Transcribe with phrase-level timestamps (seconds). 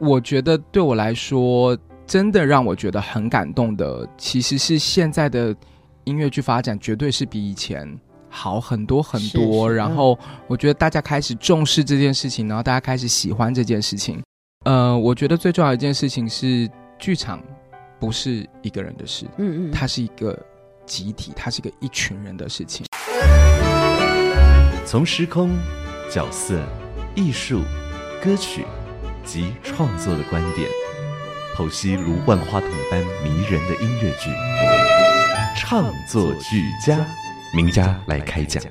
[0.00, 5.54] 我觉得对我来说，真的让我觉得很感动的，其实是现在的
[6.04, 7.86] 音乐剧发展绝对是比以前
[8.30, 9.68] 好很多很多。
[9.68, 14.22] 是是然后我觉得大家开始重视这件事情，然后大家开始喜欢这件事情。
[14.64, 16.66] 呃，我觉得最重要的一件事情是，
[16.98, 17.42] 剧场
[17.98, 20.38] 不是一个人的事，嗯嗯，它是一个
[20.86, 22.86] 集体，它是一个一群人的事情。
[24.86, 25.50] 从时空、
[26.10, 26.58] 角色、
[27.14, 27.60] 艺术、
[28.22, 28.64] 歌曲
[29.24, 30.68] 及创作的观点，
[31.54, 34.30] 剖析如万花筒般迷人的音乐剧，
[35.56, 37.06] 唱作俱佳，
[37.54, 38.62] 名家来开讲。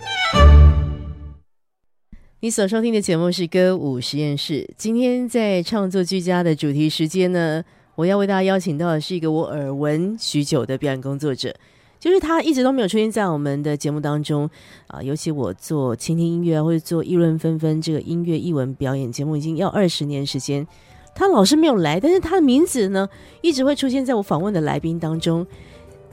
[2.41, 4.73] 你所收听的节目是歌舞实验室。
[4.77, 7.63] 今天在创作俱佳的主题时间呢，
[7.95, 11.53] 我要为大家邀请到的是一个我耳闻许久的表演工作者，
[11.99, 14.49] 就是他一直都没有出现在我们的节目当中
[14.87, 15.01] 啊。
[15.03, 20.65] 尤其我做倾听音乐，或者做议论纷纷这个音乐译文表演节目，已经要二十年时间，
[21.13, 23.07] 他老是没有来，但是他的名字呢，
[23.41, 25.45] 一直会出现在我访问的来宾当中。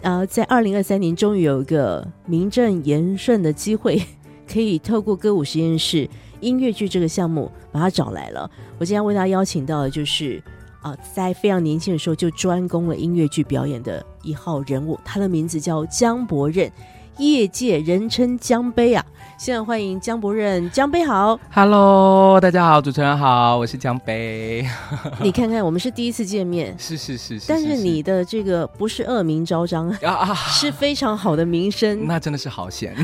[0.02, 4.00] 啊，在二零二三年，终于有一个名正言顺的机会，
[4.46, 6.08] 可以透过歌舞实验室
[6.40, 8.48] 音乐剧这个项目把他找来了。
[8.78, 10.40] 我今天为大家邀请到的就是
[10.86, 16.70] 啊、在非常年轻的时候就专攻了音乐剧表演的一号人物，他的名字叫江伯任，
[17.18, 19.04] 业界人称江杯啊。
[19.36, 21.36] 现在欢迎江伯任，江杯好。
[21.52, 24.64] Hello，大家好，主持人好，我是江杯。
[25.20, 32.06] 你看看，我们是第一次见面，是是是是，但是你的这个不是恶名昭彰，啊啊， 是非常好的名声。
[32.06, 32.94] 那真的是好险。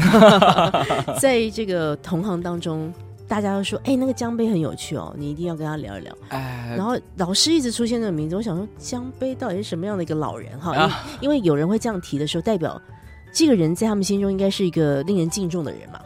[1.21, 2.95] 在这个同行当中，
[3.33, 6.15] 大家都说，哎、那个江杯很有趣哦，你一定要跟他聊一聊。
[6.29, 10.75] 哎，然后老师一直出现这个名字，我想说江杯到底是什么样的一个老人哈？
[10.75, 12.79] 因为啊因为有人会这样提的时候，代表
[13.33, 15.99] 这个人在他们心中应该是一个令人敬重的人嘛。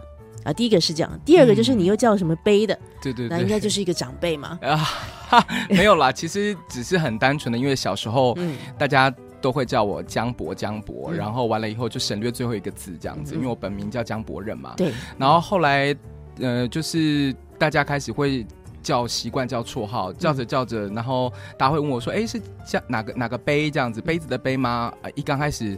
[0.45, 4.57] 啊，第一个是这样，第二个就是你又叫什么杯的，对对对，那应该就是一个长辈嘛。
[4.63, 14.75] 啊，哈 没有啦，其实只是很单纯的，因为小时候嗯，大家都会叫我江博江博，嗯然后完了以后就省略最后一个字这样子，嗯因为我本名叫江博任嘛。
[14.77, 15.93] 对，然后后来
[16.39, 18.47] 呃，就是大家开始会。
[18.83, 24.01] 叫习惯叫绰号，叫着叫着，然后大家会问我说：“哎，是叫哪个哪个杯这样子？
[24.01, 25.77] 杯子的杯吗？”呃，一刚开始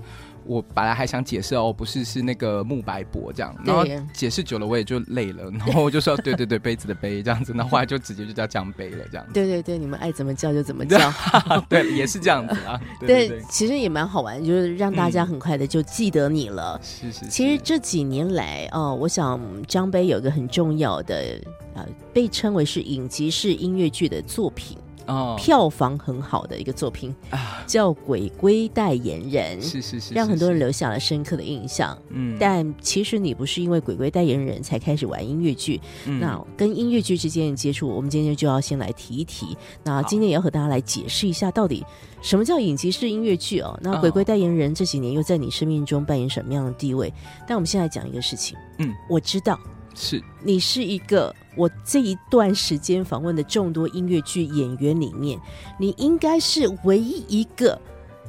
[0.48, 3.54] 我本来还想解释哦，不是，是那个慕白博这样。
[3.64, 9.32] 然后解释久了我也就累了， 然后我就说：“对对对，杯子的杯这样子。”那后后来就直接就叫江杯了这样子。
[9.32, 10.98] 对对对，你们爱怎么叫就怎么叫。
[11.68, 12.80] 对，也是这样子啊。
[12.98, 16.80] 对对对对，其实也蛮好玩，就是让大家嗯很快的就记得你了。
[16.82, 17.26] 是是是。
[17.26, 21.40] 其实这几年来，哦，我想张杯有一个很重要的，
[21.74, 24.76] 呃，被称为是影集式音乐剧的作品，
[25.08, 31.96] 哦票房很好的一个作品，啊，叫《鬼鬼代言人》，是是是，让很多人留下了深刻的印象。
[32.10, 39.56] 嗯，但其实你不是因为鬼鬼代言人才开始玩音乐剧，嗯那跟音乐剧之间的接触，我们今天就要先来提一提。
[39.82, 41.84] 那今天也要和大家来解释一下，到底
[42.20, 43.78] 什么叫影集式音乐剧哦？
[43.82, 47.12] 那哦鬼鬼代言人这几年又在你生命中扮演什么样的地位？
[47.46, 49.58] 但我们现在讲一个事情，嗯，我知道
[49.94, 50.22] 是。
[50.42, 55.38] 你是一个我这一段时间访问的众多音乐剧演员里面，
[55.78, 57.80] 你应该是唯一一个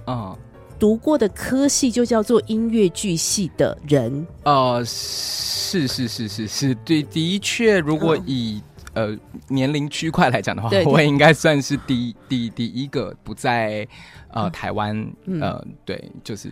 [0.05, 0.37] 啊。
[0.79, 4.25] 读过的科系就叫做音乐剧系的人。
[4.43, 8.23] 呃是是是是是，对，的确，如果嗯。
[8.25, 8.61] 以
[8.93, 9.15] 呃
[9.49, 13.85] 年龄区块来讲的话我也应该算是第第第一个不在
[14.29, 14.51] 呃嗯。
[14.51, 14.95] 台湾
[15.25, 15.41] 嗯。
[15.41, 16.49] 呃对，就是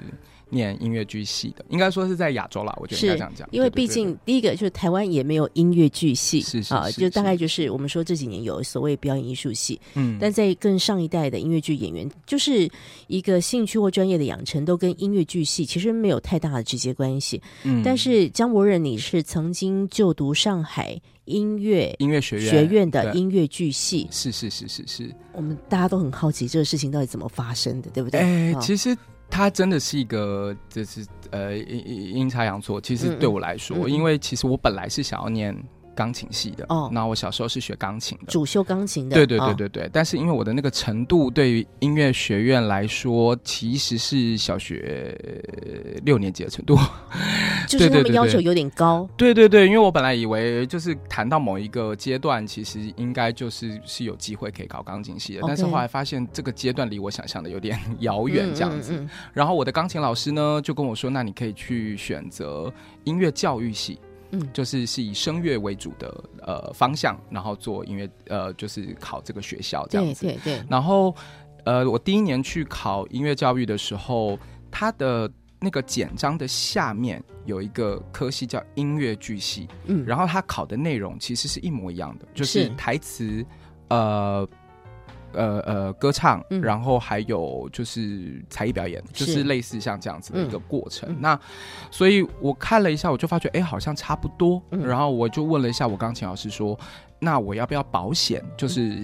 [0.50, 7.02] 念音乐剧系的，应该说是在亚洲啦，我觉得应该是这样讲，因为毕竟第一个就是台湾也没有音乐剧系，啊，是是是。
[7.02, 12.69] 就大概就是我们说这几年有所谓表演艺术系，嗯，但在更上一代的音乐剧演员，就是
[13.07, 17.42] 一个兴趣或专业的养成，都跟音乐剧系其实没有太大的直接关系。
[17.63, 17.81] 嗯。
[17.83, 28.21] 但是江博任，你是曾经就读上海音乐音乐学院学院的音乐剧系，是是是是是，我们大家都很好奇这个事情到底怎么发生的，对不对？
[28.21, 28.60] 哎、啊。
[28.60, 28.98] 其实
[29.29, 32.81] 它真的是一个，就是呃阴阴阴差阳错。
[32.81, 35.56] 其实对我来说，嗯嗯因为其实我本来是想要念
[35.97, 38.25] 钢琴系的哦那我小时候是学钢琴的。
[38.27, 45.17] 主修钢琴的，对对对哦，对对，但是因为我的那个程度，对于音乐学院来说，其实是小学
[45.63, 46.77] 呃六年级的程度。
[47.67, 58.94] 就是他们要求有点高，对对对，因为我本来以为就是谈到某一个阶段，其实应该就是是有机会可以考钢琴系的但是后来发现这个阶段离我想象的有点遥远，这样子。
[58.94, 62.71] 嗯嗯嗯然后我的钢琴老师呢就跟我说，那你可以去选择
[63.03, 63.99] 音乐教育系。
[64.31, 70.25] 嗯就是是以声乐为主的呃方向，然后做音乐呃，就是考这个学校这样子。
[70.25, 71.15] 对对对，然后
[71.65, 74.38] 呃，我第一年去考音乐教育的时候，
[74.69, 83.45] 它的那个简章的下面有一个科系叫音乐剧系，嗯，然后它考的内容其实是一模一样的，就是是台词，
[83.89, 84.47] 呃。
[85.38, 91.10] 呃呃，歌唱，嗯然后还有就是才艺表演，就是是类似像这样子的一个过程。
[91.10, 91.39] 嗯那
[91.92, 94.62] 所以我看了一下，我就发觉，哎，好像差不多。
[94.72, 96.78] 嗯然后我就问了一下我钢琴老师说，
[97.19, 98.98] 那我要不要保险，就是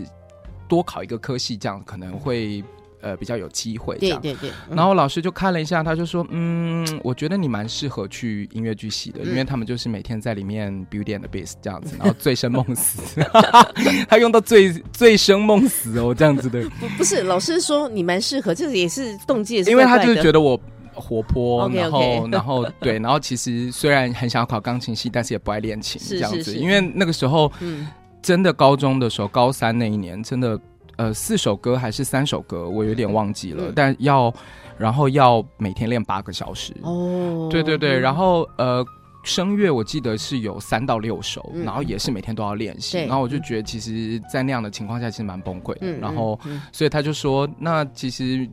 [0.67, 2.63] 多考一个科系，这样可能会
[3.03, 4.19] 呃比较有机会这样。
[4.21, 4.75] 对对对，嗯。
[4.75, 9.27] 然后老师就看了一下，他就说：“嗯，我觉得你蛮适合去音乐剧系的，嗯。
[9.27, 13.21] 因为他们就是每天在里面 beauty and the beast 这样子，然后醉生梦死。
[14.09, 20.59] 他用到醉醉生梦死哦，这样子的， 不不是老师说你蛮适合，这个也是动机也是因为他就是觉得我。”
[20.95, 26.57] 活泼然后，然后对，然后其实虽然很想要考钢琴系，但是也不爱练琴这样子，是是。
[26.57, 27.87] 因为那个时候嗯。
[28.21, 30.57] 真的高中的时候，高三那一年，真的
[30.97, 34.33] 呃四首歌还是三首歌，我有点忘记了，嗯但要
[34.77, 36.73] 然后要每天练八个小时。
[36.81, 38.85] 哦，对对对，嗯然后呃。
[39.25, 45.77] 声乐我记得是有三到六首，嗯然后也是每天都要练习，然后我就觉得其实，在那样的情况下，其实蛮崩溃的。
[45.83, 48.45] 嗯，然后，嗯所以他就说，那其实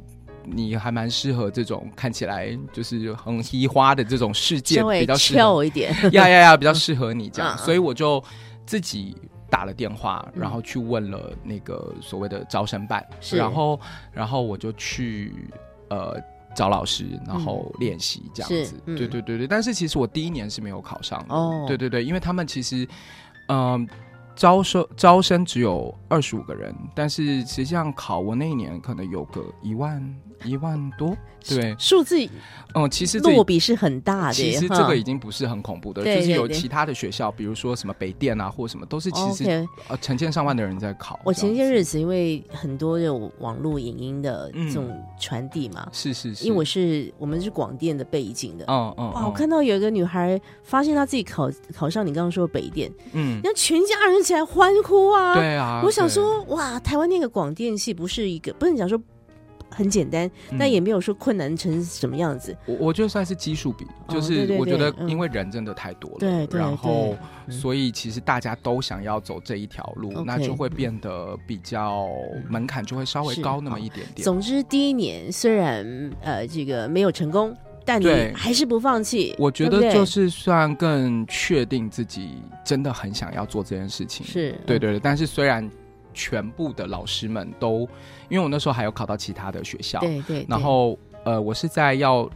[0.45, 8.23] 你还蛮适合这种看起来就是很嘻花的这种世界，比较适合翘一点， 呀呀呀，比较适合你这样， 所以我就
[8.65, 9.17] 自己
[9.51, 13.81] 打了电话，嗯然后去问了那个所谓的招生办，是然后
[14.13, 15.35] 然后我就去
[15.89, 16.17] 呃
[16.55, 19.47] 找老师，然后练习这样子，嗯对对对对。
[19.47, 22.89] 但是其实我第一年是没有考上的，哦对对对，因为他们其实
[23.49, 23.89] 嗯。
[24.37, 30.03] 招收招生只有二十五个人，但是实际上考我那一年可能有个一万
[30.45, 31.17] 一万多，
[31.47, 32.17] 对，数字
[32.75, 41.19] 嗯，其实落比是很大的，其实这个已经不是很恐怖的，就是有其他的学校，比如说什么北电啊，或什么，都是其实、呃成千上万的人在考。
[41.25, 44.89] 我前些日子因为很多有网络影音的嗯这种
[45.19, 48.65] 传递嘛，是是是，因为我是我们是广电的背景的。
[48.67, 49.27] 嗯哦，哇！
[49.27, 55.35] 我嗯看到有一个女孩发现她自己考考上你刚刚说的北电，嗯，那全家人起来欢呼啊！
[55.35, 59.01] 对啊，我想，说，哇，台湾那个广电系不是一个，不能讲说
[59.71, 60.57] 很简单，嗯。
[60.59, 62.57] 但也没有说困难成什么样子。
[62.67, 67.17] 我我觉得算是基数比，哦就是我觉得因为人真的太多了，对对然后
[67.49, 72.09] 所以其实大家都想要走这一条路，那就会变得比较
[72.49, 74.25] 门槛就会稍微高那么一点点。
[74.25, 79.35] 总之，第一年虽然呃这个没有成功，但你还是不放弃。
[79.39, 85.69] 我觉得就是算更确定自己真的很想要做这件事情，是对对对，但是虽然
[86.13, 87.81] 全部的老师们都，
[88.29, 92.29] 因为我那时候还有考到其他的学校，对对，然后呃，我是在要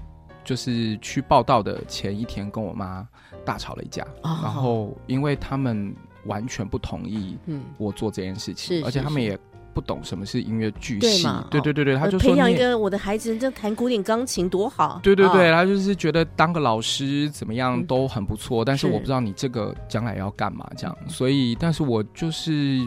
[0.44, 3.06] 就是去报道的前一天跟我妈
[3.44, 4.38] 大吵了一架，哦。
[4.42, 5.94] 然后因为他们
[6.26, 9.38] 完全不同意嗯，我做这件事情，而且他们也
[9.74, 15.00] 不懂什么是音乐剧系对嘛，对对他呃就说培养一个我的孩子，这弹古典钢琴多好。
[15.02, 15.62] 对对对，啊。
[15.62, 17.86] 他就是觉得当个老师怎么样嗯。
[17.86, 22.80] 都很不错，但是是我不知道你这个将来要干嘛这样，所以，但是我就是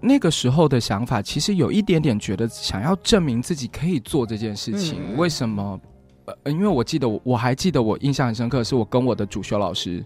[0.00, 5.80] 那个时候的想法，其实有一点点觉得想要证明自己可以做这件事情，为什么？
[6.44, 10.04] 呃，因为我记得我我还记得我印象很深刻，是我跟我的主修老师，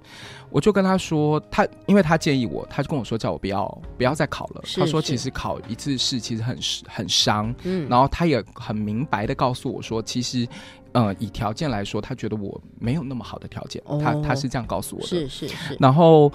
[0.50, 10.46] 我就跟他说，他因为他建议我，他就跟我说叫我不要不要再考了，他说其实考一次试其实很很伤，嗯，然后他也很明白的告诉我说，其实，
[10.92, 14.00] 呃，以条件来说，他觉得我没有那么好的条件，哦。
[14.00, 15.08] 他他是这样告诉我的。
[15.08, 16.30] 是是是，然后，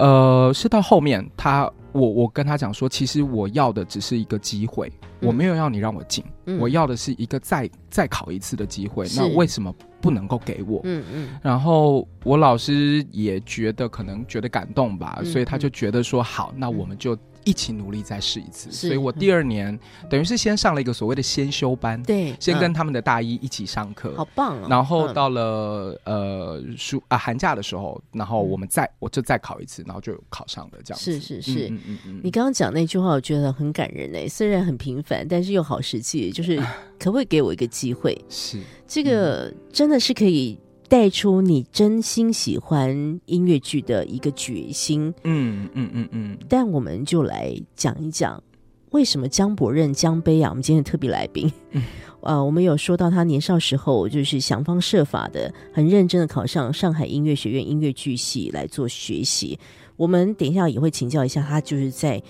[0.00, 4.90] 呃，是到后面他我我跟他讲说，其实我要的只是一个机会，
[5.20, 5.28] 嗯。
[5.28, 6.58] 我没有要你让我进，嗯。
[6.58, 9.06] 我要的是一个再再考一次的机会。
[9.16, 10.80] 那为什么不能够给我？
[10.84, 11.28] 嗯嗯。
[11.42, 18.70] 然后我老师也觉得可能觉得感动吧，嗯所以他就觉得说好，那我们就一起努力再试一次。
[18.70, 19.78] 所以我第二年
[20.08, 24.14] 等于是先上了一个所谓的先修班，对，先跟嗯他们的大一一起上课。
[24.16, 31.12] 好棒然后到了、呃暑啊寒假的时候，然后我们再我就再考一次，然后就考上了这样子。
[31.12, 36.30] 是是是嗯嗯嗯嗯你刚刚讲那句话，我觉得很感人诶，虽然很平凡，但是又好实际。
[36.30, 36.56] 就是
[36.98, 38.16] 可不可以给我一个机会？
[38.28, 40.58] 是这个真的是可以
[40.90, 45.14] 带出你真心喜欢音乐剧的一个决心。
[45.22, 48.42] 嗯嗯嗯嗯，但我们就来讲一讲，
[48.90, 50.50] 为什么江伯任江杯啊？
[50.50, 51.84] 我们今天的特别来宾，嗯
[52.22, 59.56] 呃，我们有说到他年少时候就是想方设法的，很认真的考上上海音乐学院音乐剧系来做学习。
[59.96, 62.20] 我们等一下也会请教一下他，就是在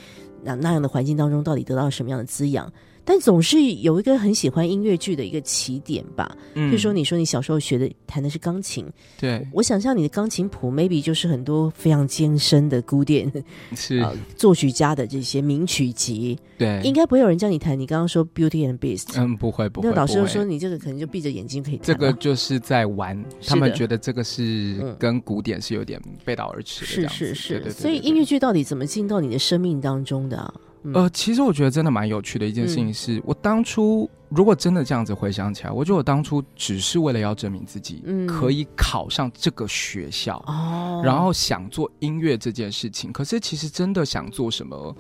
[0.44, 2.70] 那那样的环境当中，到底得到什么样的滋养。
[3.04, 6.36] 但总是有一个很喜欢音乐剧的一个起点吧。
[6.54, 6.70] 嗯。
[6.70, 8.86] 就说你说你小时候学的弹的是钢琴，
[9.18, 9.46] 对。
[9.52, 13.30] 我想象你的钢琴谱 maybe 就是很多非常艰深的古典
[13.74, 13.98] 是。
[13.98, 17.78] 呃作曲家的这些名曲集，对，应该不会有人叫你弹。
[17.78, 21.84] 你刚刚说 Beauty and Beast，、嗯不会不会，那老师就说你这个可能就闭着眼睛可以弹。
[21.84, 24.96] 这个就是在玩，他们觉得这个是嗯。
[24.98, 30.54] 跟古典是有点背道而驰的是，是所以音乐剧到底怎么进到你的生命当中的、啊？
[30.84, 30.92] 嗯。
[30.94, 38.26] 呃，其实我觉得真的蛮有趣的一件事情是，我当初如果真的这样子回想起来，我觉得我当初只是为了要证明自己嗯。
[38.26, 43.12] 可以考上这个学校，哦，然后想做音乐这件事情。
[43.12, 44.96] 可是其实真的想做什么，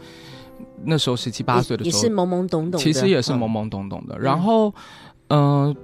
[0.84, 3.38] 那时候十七八岁的时候也是，懵懵懂懂的，其实也是嗯。
[3.38, 4.18] 懵懵懂懂的。
[4.18, 4.74] 然后，
[5.28, 5.74] 嗯、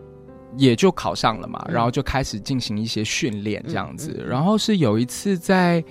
[0.56, 1.74] 也就考上了嘛，嗯。
[1.74, 4.10] 然后就开始进行一些训练这样子。
[4.10, 4.28] 嗯嗯嗯。
[4.28, 5.82] 然后是有一次在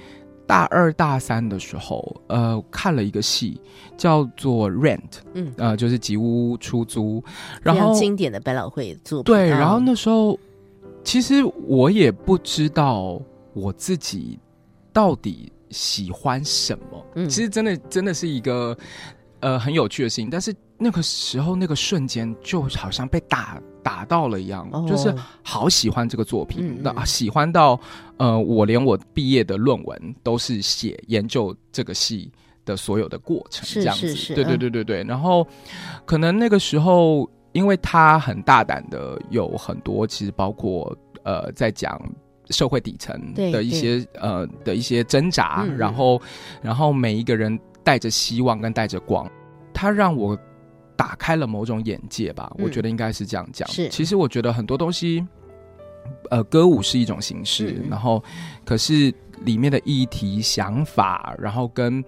[0.47, 3.59] 大二大三的时候，呃，看了一个戏
[3.97, 4.99] 叫做《Rent》，
[5.33, 7.23] 嗯，呃，就是吉屋出租。
[7.61, 9.33] 然后经典的百老汇作品。
[9.33, 10.39] 对，啊然后那时候
[11.03, 13.21] 其实我也不知道
[13.53, 14.39] 我自己
[14.93, 17.05] 到底喜欢什么。
[17.15, 18.77] 嗯其实真的真的是一个
[19.39, 24.83] 呃很有趣的事情，但是那个时候那个瞬间就好像被打打到了一样，哦。
[24.89, 25.13] 就是
[25.43, 27.05] 好喜欢这个作品嗯，那、嗯。
[27.05, 27.79] 喜欢到
[28.17, 32.31] 呃我连我毕业的论文都是写研究这个戏。
[32.65, 34.57] 的所有的过程这样子，是是对对嗯。
[34.57, 35.03] 对对对。
[35.03, 35.47] 然后
[36.03, 42.01] 可能那个时候，因为他很大胆的有很多，其实包括呃在讲
[42.49, 46.19] 社会底层的一些呃的一些挣扎，然后
[46.59, 49.29] 然后每一个人带着希望跟带着光，
[49.71, 50.35] 他让我
[50.95, 53.67] 打开了某种眼界吧，嗯我觉得应该是这样讲。
[53.69, 55.25] 是其实我觉得很多东西。
[56.29, 58.23] 呃，歌舞是一种形式，然后
[58.63, 59.11] 可是
[59.43, 62.03] 里面的议题、想法，然后跟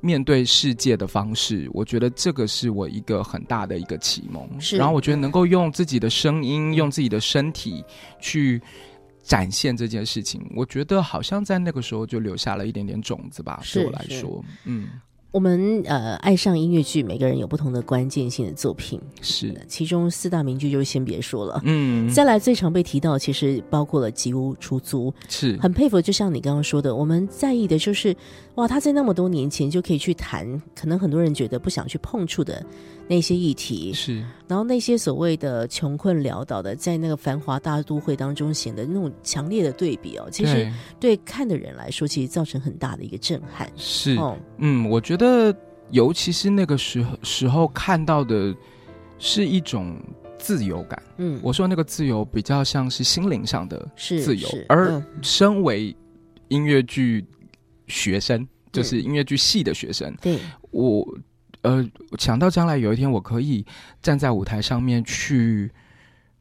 [0.00, 4.48] 面对世界的方式，我觉得这个是我一个很大的一个启蒙。
[4.60, 7.84] 是然后我觉得能够用自己的声音、用自己的身体
[8.20, 8.60] 去
[9.22, 13.60] 展现这件事情，我觉得好像在那个时候就留下了一点点种子吧。
[13.72, 14.88] 对我来说，嗯，
[15.36, 21.60] 我们呃爱上音乐剧，每个人有不同的关键性的作品，是，其中四大名剧就先别说了。
[21.64, 26.00] 嗯，再来最常被提到，其实包括了吉屋出租，是，很佩服。
[26.00, 28.16] 就像你刚刚说的，我们在意的就是，
[28.54, 32.64] 哇，他在那么多年前就可以去谈，可能很多人觉得不想去碰触的
[33.08, 41.16] 那些议题，是，然后那些所谓的穷困潦倒的，在那个繁华大都会当中显得那种强烈的对比哦，其实对。
[41.16, 43.70] 对看的人来说，其实造成很大的一个震撼。
[43.76, 45.54] 是，哦，嗯，我觉得
[45.90, 48.52] 尤其是那个时候时候看到的
[49.18, 49.96] 是一种
[50.36, 51.00] 自由感。
[51.18, 55.04] 嗯，我说那个自由比较像是心灵上的自由是，而嗯。
[55.22, 55.94] 身为
[56.48, 57.24] 音乐剧
[57.86, 60.38] 学生，就是音乐剧系的学生，对，
[60.72, 61.06] 我
[61.66, 61.84] 呃
[62.16, 63.66] 想到将来有一天我可以
[64.00, 65.70] 站在舞台上面去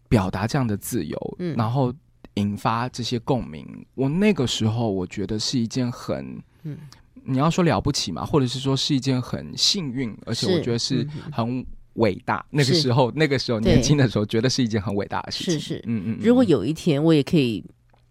[0.07, 1.91] 表达这样的自由，嗯然后
[2.35, 3.65] 引发这些共鸣，
[3.95, 6.77] 我那个时候我觉得是一件很嗯，
[7.23, 12.45] 你要说了不起嘛，或者是说是一件很幸运，而且我觉得是很伟大。
[12.49, 15.53] 那个时候，那个时候年轻的时候，觉得是一件很伟大的事情。
[15.53, 16.17] 是是嗯嗯。
[16.19, 17.63] 嗯如果有一天我也可以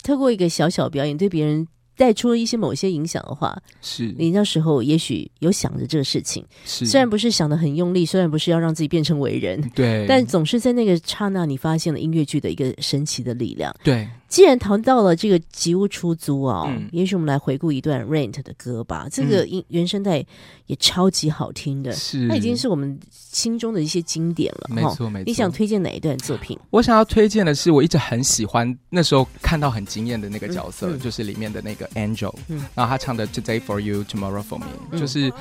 [0.02, 4.14] 透过一个小小表演对别人带出了一些某些影响的话，是。
[4.18, 13.74] 你那时候也许有想着这个事情，是，虽然不是想的很用力，虽然不是要让自己变成伟人，对，但总是在那个刹那，你发现了音乐剧的一个神奇的力量。
[13.82, 19.06] 对既然谈到了这个吉屋出租哦，嗯也许我们来回顾一段 Rent 的歌吧。
[19.10, 20.24] 这个音原声带
[20.66, 24.68] 也超级好听的，是，它已经是我们心中的一些经典了。
[24.70, 25.24] 没错没错。
[25.26, 26.58] 你想推荐哪一段作品？
[26.70, 35.32] 我想要推荐的是，我一直很喜欢那时候看到很惊艳的那个角色，就是里面的那个 Angel，、嗯然后他唱的 Today for you, Tomorrow for me，、嗯就是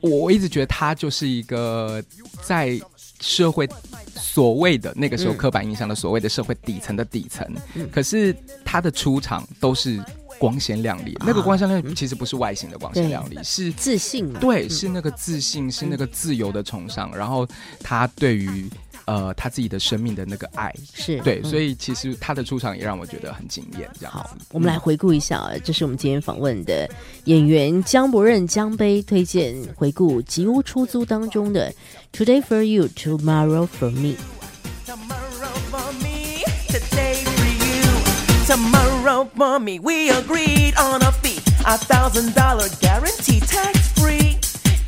[0.00, 2.02] 我我一直觉得他就是一个
[2.42, 2.80] 在
[3.22, 3.66] 社会
[4.14, 7.88] 所谓的那个时候嗯刻板印象的所谓的社会底层的底层，嗯。
[7.90, 10.02] 可是他的出场都是
[10.38, 11.94] 光鲜亮丽，那个光鲜亮丽嗯。
[11.94, 14.32] 其实不是外形的光鲜亮丽，是自信？
[14.34, 14.70] 对，嗯。
[14.70, 17.46] 是那个自信，是那个自由的崇尚，然后
[17.80, 18.68] 他对于
[19.04, 26.88] 呃他自己的生命的那个爱，是对，嗯所以其实他的出场也让我觉得很惊艳，这样好。，我们来回顾一下啊，这是我们今天访问的
[27.24, 31.72] 演员江伯任江杯推荐回顾《吉屋出租》当中的
[32.12, 34.16] Today for you, tomorrow for me。
[34.84, 38.46] Tomorrow for me, today for you.
[38.46, 41.38] Tomorrow, mommy, we agreed on a fee.
[41.64, 44.36] A thousand dollar guarantee, tax free.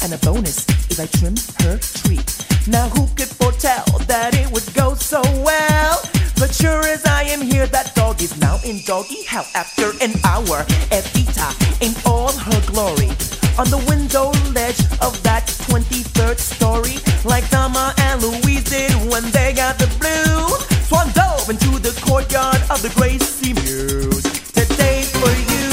[0.03, 2.21] And a bonus if I trim her tree.
[2.67, 6.01] Now who could foretell that it would go so well?
[6.39, 10.13] But sure as I am here, that dog is now in doggy hell after an
[10.25, 10.65] hour.
[10.89, 11.53] Evita
[11.85, 13.13] in all her glory.
[13.61, 19.53] On the window ledge of that 23rd story, like Thelma and Louise did when they
[19.53, 20.65] got the blues.
[20.89, 24.25] Swan dove into the courtyard of the Gracie Muse.
[24.57, 25.69] Today for you,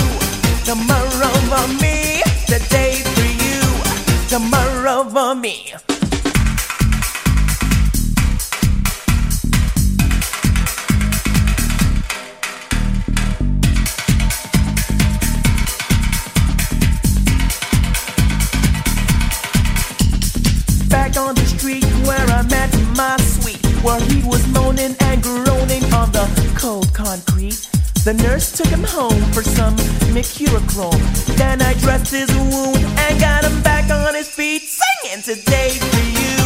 [0.68, 2.22] tomorrow for me.
[2.52, 3.64] Today for you,
[4.28, 5.72] tomorrow for me.
[22.54, 26.26] I my sweet, where he was moaning and groaning on the
[26.58, 27.60] cold concrete.
[28.04, 29.76] The nurse took him home for some
[30.14, 31.02] mercurochrome.
[31.38, 36.06] Then I dressed his wound and got him back on his feet, singing today for
[36.20, 36.38] you,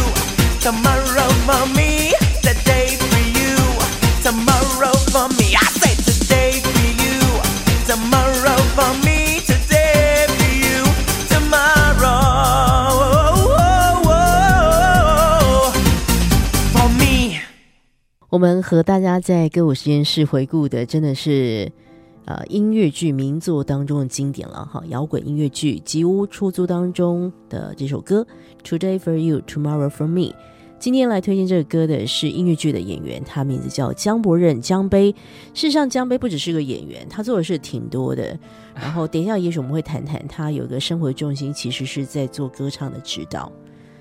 [0.60, 3.56] tomorrow for me, today for you,
[4.22, 5.56] tomorrow for me.
[5.56, 7.20] I say today for you,
[7.88, 9.05] tomorrow for me,
[18.36, 21.72] 我们和大家在歌舞实验室回顾的真的是
[22.26, 28.26] 呃音乐剧名作当中的经典了哈，摇滚音乐剧《吉屋出租》当中的这首歌
[28.78, 30.20] 《Today for You, Tomorrow for Me》。
[30.78, 35.10] 今天来推荐这个歌的是音乐剧的演员，他名字叫江伯任江杯。
[35.54, 38.38] 事实上，江杯不只是个演员，他做的事挺多的。
[38.74, 43.50] 然后等一下，也许我们会谈谈他有个生活重心，其实是在做歌唱的指导。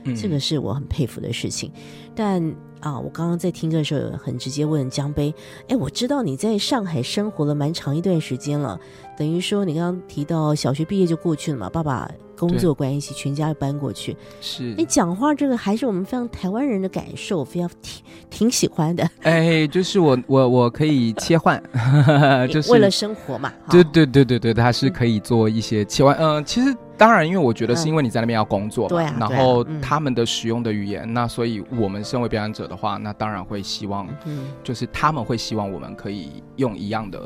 [0.08, 1.72] 嗯这个是我很佩服的事情。
[2.13, 2.54] 但
[2.86, 5.34] 啊，我刚刚在听歌的时候，很直接问江杯，
[5.68, 8.80] 哎，我知道你在上海生活了蛮长一段时间了，
[9.18, 14.15] 等于说你刚刚提到小学毕业就过去了嘛，爸爸工作关系，全家搬过去。
[14.39, 21.60] 是你讲话这个还是我们非常台湾人的感受，非常挺挺喜欢的，哎，就是我我我可以切换，
[22.51, 23.51] 就是为了生活嘛。
[23.68, 26.15] 对对对对对，他是可以做一些切换。
[26.20, 29.82] 嗯、其实当然，因为我觉得是因为你在那边要工作嘛，对啊对啊然后嗯。
[29.82, 37.22] 他们的使用的语言，那所以我们身为表演者的话，那当然会希望，嗯，就是他们会希望我们可以用一样的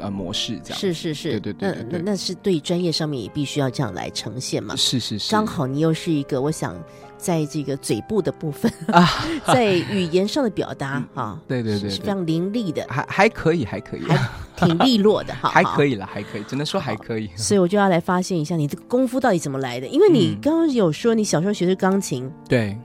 [0.00, 0.78] 呃模式这样。
[0.78, 4.74] 是是是，对对对对对那那那是对专业上面也必须要这样来呈现嘛。
[4.76, 6.74] 是是是，刚好你又是一个，我想
[7.16, 9.08] 在这个嘴部的部分啊，
[9.46, 14.28] 在语言上的表达啊，对对对对是是非常伶俐的，还还可以，还可以，还
[14.66, 17.30] 挺利落的哈，还可以了，还可以，只能说还可以。
[17.36, 22.76] 所以我就要来发现一下你这个功夫到底怎么来的，因为你嗯刚刚有说你小时候学的钢琴，对，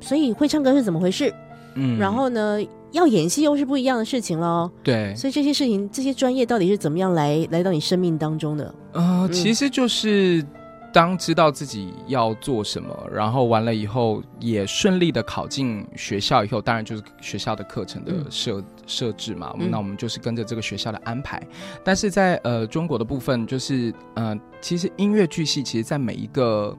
[0.00, 1.32] 所以会唱歌是怎么回事？
[1.76, 2.58] 嗯，然后呢，
[2.92, 4.70] 要演戏又是不一样的事情喽。
[4.82, 8.74] 对，所以这些事情，这些专业到底是怎么样来来到你生命当中的？
[8.92, 10.44] 呃，嗯其实就是
[10.92, 21.42] 当知道自己要做什么，然后完了以后也顺利的考进学校以后，当然就是学校的课程的嗯设、设置嘛，嗯那我们就是跟着这个学校的安排。
[21.84, 26.76] 但是在呃中国的部分，就是呃，其实音乐剧系其实在每一个。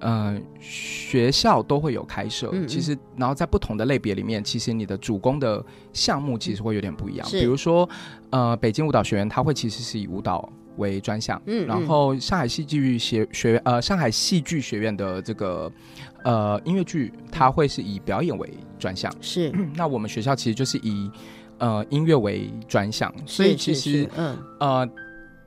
[0.00, 2.68] 呃，学校都会有开设，嗯嗯。
[2.68, 7.26] 其实，然后在不同的类别里面，其实你的主攻的项目其实会有点不一样。
[7.26, 7.40] 是。
[7.40, 7.88] 比如说，
[8.30, 15.70] 呃，北京舞蹈学院，它会其实是以舞蹈为专项，嗯然后上海戏剧学学院呃上海戏剧学院的这个
[16.24, 19.10] 呃音乐剧，它会是以表演为专项。
[19.20, 21.10] 是， 那我们学校其实就是以
[21.58, 24.36] 呃音乐为专项，所以其实是嗯。
[24.60, 24.88] 呃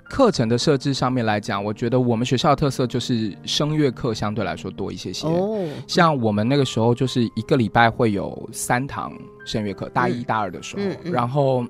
[0.09, 5.27] 课程的设置上面来讲，我觉得我们学校的特色就是声乐课相对来说多一些些。
[5.27, 9.11] 哦，像我们那个时候就是一个礼拜会有三堂
[9.45, 10.23] 声乐课，大一、嗯。
[10.23, 11.11] 大二的时候，嗯嗯。
[11.11, 11.65] 然后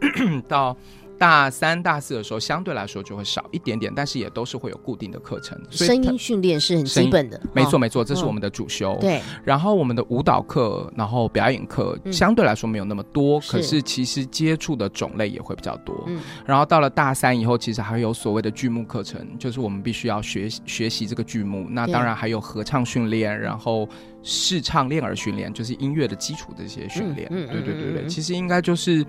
[0.48, 0.76] 到
[1.20, 5.60] 大三、大四的时候，相对来说就会少一点点，但是也都是会有固定的课程。
[5.68, 8.96] 所以声音训练是很基本的，没错没错，这是嗯我们的主修。
[9.02, 16.04] 对，然后我们的舞蹈课，然后表演课嗯相对来说没有那么多，可是其实接触的种类也会比较多。
[16.06, 21.66] 嗯然后到了大三以后，其实还有所谓的剧目课程，就是我们必须要学学习这个剧目。
[21.68, 23.86] 那当然还有合唱训练，然后
[24.22, 27.28] 视唱练耳训练，就是音乐的基础的这些训练。
[27.30, 29.04] 嗯嗯对对对对，嗯嗯嗯其实应该就是，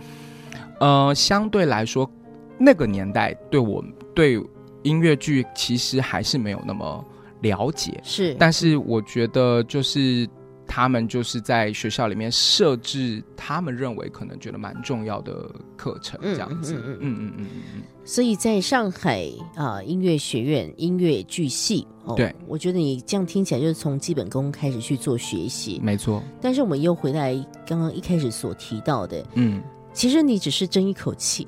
[0.82, 2.10] 呃，相对来说，
[2.58, 3.84] 那个年代对我
[4.16, 4.44] 对
[4.82, 7.06] 音乐剧其实还是没有那么
[7.42, 8.00] 了解。
[8.04, 10.28] 是，但是我觉得就是
[10.66, 16.98] 他们就是在学校里面设置他们认为可能觉得蛮重要的课程嗯这样子，嗯嗯。
[17.00, 17.34] 嗯嗯。
[17.38, 25.78] 嗯嗯所以在上海啊、音乐学院音乐剧系，哦对，我觉得你这样听起来就是从基本功开始去做学习。
[25.80, 25.86] 嗯，。
[25.86, 27.36] 没错，但是我们又回来
[27.68, 29.62] 刚刚一开始所提到的，嗯，
[29.94, 31.48] 其实你只是争一口气，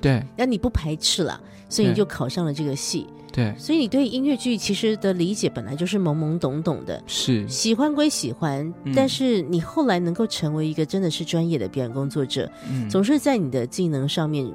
[0.00, 0.22] 对。
[0.36, 3.06] 那你不排斥了，所以你就考上了这个系。
[3.32, 3.54] 对。
[3.58, 8.92] 所以你对音乐剧其实的理解本来就是懵懵懂懂的，是，喜欢归喜欢，嗯。
[8.94, 12.88] 但是你后来能够成为一个真的是专业的表演工作者，嗯。
[12.88, 14.46] 总是在你的技能上面，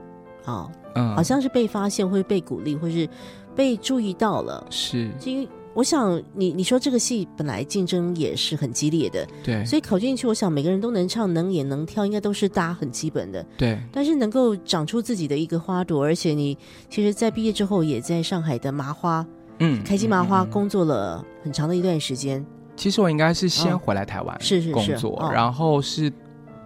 [0.45, 1.15] 啊、嗯。
[1.15, 3.08] 好像是被发现，或者被鼓励，或是
[3.56, 4.65] 被注意到了。
[4.69, 5.12] 是。
[5.25, 5.47] 因为
[5.80, 9.63] 我想你你说这个戏本来竞争也是很激烈的，对。
[9.63, 13.42] 所以考进去，我想每个人都能唱、能演、能跳，应该都是大家很基本的。
[13.58, 13.80] 对。
[13.89, 16.58] 但是能够长出自己的一个花朵，而且你
[16.89, 19.26] 其实，在毕业之后也在上海的麻花
[19.60, 22.46] 嗯开心麻花工作了很长的一段时间。
[22.76, 23.80] 其实我应该是先嗯。
[23.80, 24.74] 回来台湾是是是。
[24.74, 26.12] 工作，哦然后是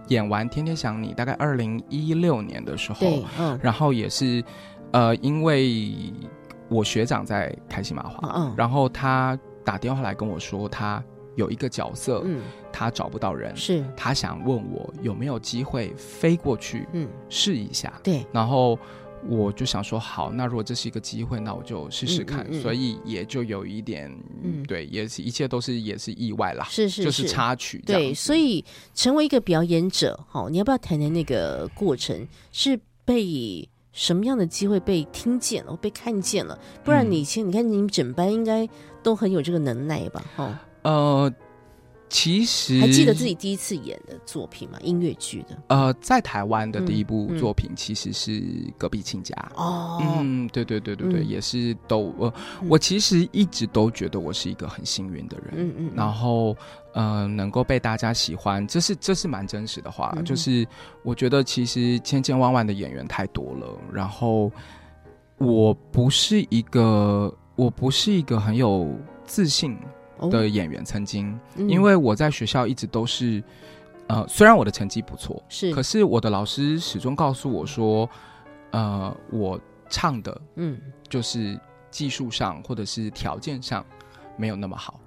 [0.08, 3.06] 演完《天天想你》，大概二零一六年的时候，
[3.38, 3.56] 嗯。
[3.62, 4.42] 然后也是
[4.90, 5.94] 呃，因为
[6.68, 11.02] 我学长在开心麻花，嗯嗯然后他打电话来跟我说，他
[11.36, 12.40] 有一个角色，嗯，
[12.72, 18.78] 他找不到人，是，他想问我有没有机会飞过去嗯，试一下，对，然后。
[19.26, 22.44] 我就想说，好，那如果这是一个机会，那我就试试看。
[22.44, 27.82] 嗯嗯嗯所以也就有一点，嗯对，也是一切都是也是意外啦，是是就是插曲。
[27.86, 32.28] 对，所以成为一个表演者，哈，你要不要谈谈那个过程？
[32.52, 36.58] 是被什么样的机会被听见了、被看见了？
[36.84, 38.68] 不然嗯你先，嗯你看你们整班应该
[39.02, 40.22] 都很有这个能耐吧？
[40.36, 40.52] 哦，
[40.82, 41.32] 呃，
[42.14, 44.78] 其实还记得自己第一次演的作品吗？
[44.82, 45.58] 音乐剧的。
[45.66, 48.30] 呃，在台湾的第一部作品其实是
[48.78, 49.34] 《隔壁亲家》。
[49.60, 51.28] 哦，嗯，对对对对对，嗯。
[51.28, 52.68] 也是都呃，嗯。
[52.68, 56.56] 我其实一直都觉得我是一个很幸运的人，嗯嗯，然后
[56.92, 60.24] 呃，能够被大家喜欢，这是这是蛮真实的话，嗯。
[60.24, 60.64] 就是
[61.02, 64.52] 我觉得其实千千万万的演员太多了，然后
[65.38, 68.88] 我不是一个我不是一个很有
[69.26, 69.78] 自信哦
[70.30, 71.68] 的演员，曾经，嗯。
[71.68, 73.42] 因为我在学校一直都是，
[74.08, 75.72] 呃，虽然我的成绩不错，是。
[75.72, 78.08] 可是我的老师始终告诉我说，
[78.70, 79.58] 呃，我
[79.88, 80.80] 唱的嗯。
[81.08, 81.58] 就是
[81.90, 83.84] 技术上或者是条件上
[84.36, 84.98] 没有那么好，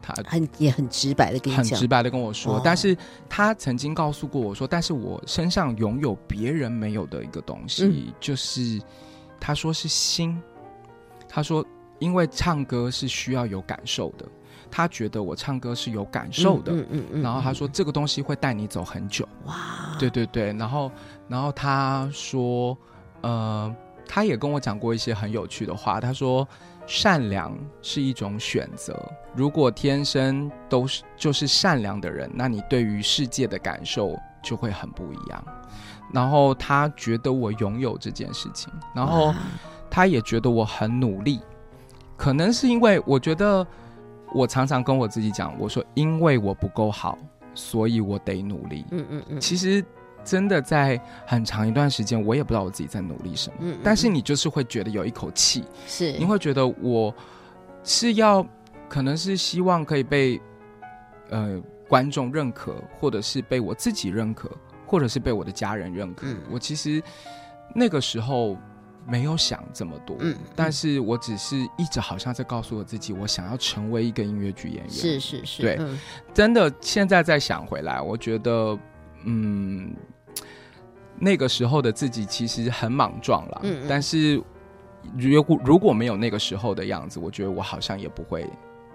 [0.00, 1.64] 他很也很直白的跟你讲。
[1.64, 2.60] 很直，白的跟我说，哦。
[2.64, 2.96] 但是
[3.28, 8.12] 他曾经告诉过我说，但是我身上拥有别人没有的一个东西，嗯。
[8.18, 8.80] 就是
[9.38, 10.36] 他说是心，
[11.28, 11.64] 他说
[12.00, 14.26] 因为唱歌是需要有感受的，
[14.74, 19.28] 他觉得我唱歌是有感受的，嗯嗯嗯，然后他说这个东西会带你走很久。
[19.44, 19.54] 哇，
[19.98, 20.90] 对对对，然后
[21.28, 22.76] 然后他说，
[23.20, 23.76] 呃，
[24.08, 26.00] 他也跟我讲过一些很有趣的话。
[26.00, 26.48] 他说，
[26.86, 28.98] 善良是一种选择，
[29.36, 35.44] 如果天生都是就是善良的人，那你对于世界的感受就会很不一样。
[36.14, 39.34] 然后他觉得我拥有这件事情，然后
[39.90, 41.40] 他也觉得我很努力，
[42.16, 43.66] 可能是因为我觉得
[44.34, 47.18] 我常常跟我自己讲，我说因为我不够好，
[47.54, 48.84] 所以我得努力。
[48.90, 49.84] 嗯嗯嗯，其实
[50.24, 57.14] 真的在很长一段时间，我也不知道我自己在努力什么，嗯嗯但是你就是会觉得有一口气，是你会觉得我
[57.84, 58.46] 是要，
[58.88, 60.40] 可能是希望可以被
[61.30, 64.50] 呃观众认可，或者是被我自己认可，
[64.86, 66.26] 或者是被我的家人认可。
[66.26, 67.02] 嗯我其实
[67.74, 68.56] 那个时候。
[69.06, 74.90] 没有想这么多，嗯但是我只是一直好像在告诉我自己，我想要成为一个音乐剧演员。
[74.90, 75.98] 是是是，对嗯
[76.32, 78.78] 真的，现在再想回来，我觉得，
[79.24, 79.94] 嗯，
[81.18, 83.60] 那个时候的自己其实很莽撞了。
[83.64, 84.42] 嗯嗯但是
[85.18, 88.48] 如果如果没有那个时候的样子，我觉得我好像也不会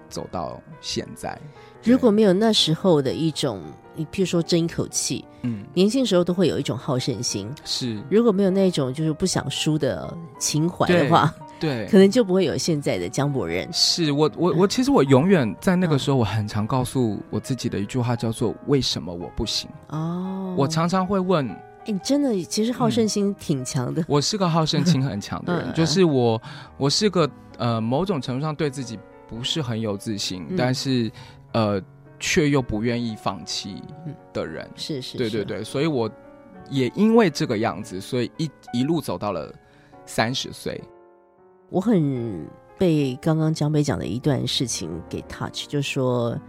[0.08, 1.38] 走到现在。
[1.84, 3.62] 如果没有那时候的一种，
[3.96, 7.50] 你譬如说争一口气，嗯，年轻时候都会有一种好胜心。
[7.66, 11.98] 是如果没有那种就是不想输的情怀的话，对 可。
[11.98, 13.68] 能就不会有现在的江博仁。
[13.74, 24.04] 是我我我其实我永远在那个时候，我很常告诉我自己的一句话叫做“为什么我不行”哦，我常常会问，哎，你真的其实好胜心挺强的。
[24.08, 26.40] 我是个好胜心很强的人， 嗯就是我，
[26.78, 31.12] 我是个呃某种程度上对自己不是很有自信，嗯但是
[31.54, 31.82] 呃
[32.20, 33.82] 却又不愿意放弃
[34.34, 34.70] 的人。
[34.76, 36.10] 是是，是，对对对，所以我
[36.70, 39.54] 也因为这个样子，所以一一路走到了
[40.06, 40.82] 三十岁。
[41.70, 46.40] 我很被刚刚江北讲的一段事情给 touch，就说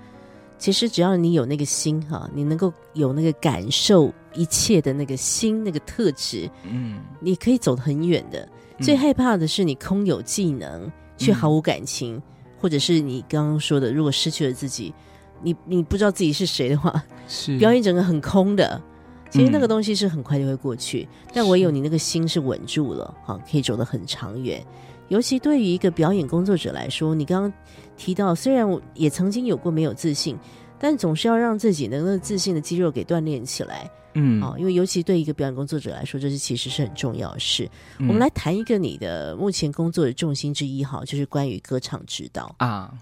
[0.58, 8.48] 其实只要你有那个心哈，你能够有那个感受一切的那个心那个特质，嗯，你可以走得很远的。
[8.80, 12.22] 最害怕的是你空有技能却毫无感情，
[12.60, 14.92] 或者是你刚刚说的，如果失去了自己，
[15.42, 18.80] 你你不知道自己是谁的话， 是表演整个很空的。
[19.30, 24.64] 其实那个嗯东西是很快就会过去，但唯有你那个心是稳住了，哈，可以走得很长远。
[25.08, 27.52] 尤其对于一个表演工作者来说，你刚刚
[27.96, 30.36] 提到，虽然我也曾经有过没有自信，
[30.78, 34.42] 但总是要让自己能够自信的肌肉给锻炼起来嗯。
[34.42, 37.68] 啊、因为尤其对一个表演工作者来说，这是其实是很重要的事。
[37.98, 42.54] 嗯我们来谈一个你的目前工作的重心之一哈，就是关于歌唱指导。
[42.58, 42.92] 啊，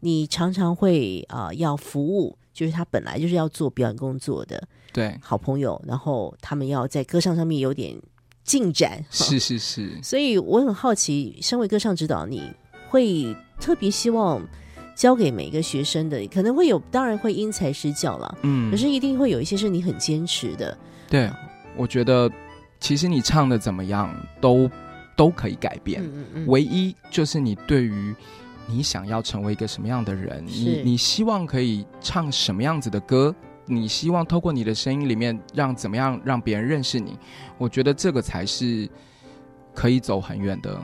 [0.00, 7.96] 你常常会啊、要服务，就是他本来就是要做表演工作的对，好朋友，然后他们要在歌唱上面有点
[8.44, 9.38] 进展，是。
[9.38, 12.42] 是是，所以我很好奇，身为歌唱指导，你
[12.88, 14.46] 会特别希望
[14.94, 18.70] 教给每一个学生的，可能会有，当然会因材施教了，嗯。
[18.70, 20.76] 可是一定会有一些是你很坚持的，
[21.08, 21.30] 对，
[21.76, 22.30] 我觉得
[22.78, 24.70] 其实你唱的怎么样都
[25.16, 28.14] 都可以改变，嗯嗯嗯，唯一就是你对于
[28.66, 33.34] 你想要成为一个什么样的人，你你希望可以唱什么样子的歌，
[33.66, 37.18] 你希望透过你的声音里面让怎么样让别人认识你，
[37.58, 38.88] 我觉得这个才是
[39.74, 40.80] 可以走很远的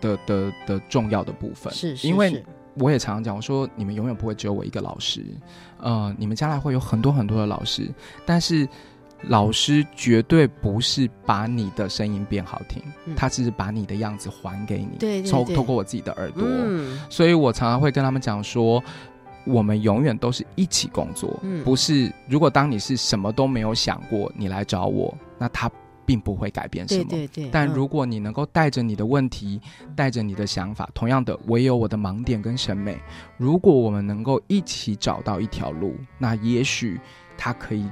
[0.00, 1.72] 的的的重要的部分。
[1.72, 2.44] 是是因为是
[2.78, 5.24] 我也常常讲，我说你们永远不会只有我一个老师，
[5.78, 7.88] 呃，你们将来会有很多很多的老师，
[8.26, 8.68] 但是
[9.22, 18.82] 老师绝对不是把你的声音变好听，嗯他只是把你的样子还给你，对对对透透过我自己的耳朵，嗯所以我常常会跟他们讲说。
[19.46, 22.10] 我们永远都是一起工作，嗯不是。
[22.26, 25.70] 如果当你是什么都没有想过，你来找我，那他
[26.06, 27.04] 并不会改变什么。
[27.04, 29.60] 对对对，嗯但如果你能够带着你的问题，
[29.96, 32.98] 带着你的想法，同样的，我也有我的盲点跟审美。
[33.36, 37.00] 如果我们能够一起找到一条路，那也许
[37.36, 37.88] 它可以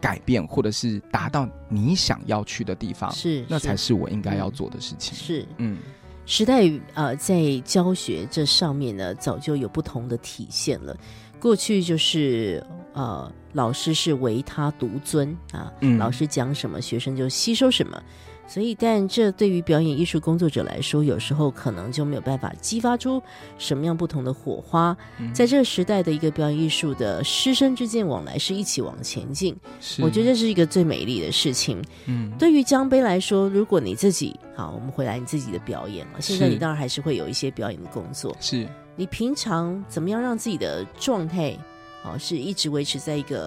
[0.00, 5.14] 改变，或者是达到你想要去的地方，是那才是是我应该要做的事情。
[5.14, 5.78] 是嗯，
[6.26, 10.96] 时代呃，在教学这上面呢，早就有不同的体现了。
[11.40, 18.02] 过去就是呃，老师是唯他独尊啊，嗯老师讲什么，学生就吸收什么。
[18.44, 23.22] 所以，但这对于表演艺术工作者来说，有时候可能就没有办法激发出
[23.56, 24.94] 什么样不同的火花。
[25.18, 29.56] 嗯在这个时代的一个表演艺术的师生之间往来是一起往前进，
[30.00, 31.82] 我觉得这是一个最美丽的事情。
[32.06, 36.20] 嗯，对于江杯来说，如果你自己好，我们回来你自己的表演了。
[36.20, 38.36] 现在你当然还是会有一些表演的工作。
[38.38, 41.56] 是你平常怎么样让自己的状态，
[42.04, 43.46] 啊，是一直维持在一个，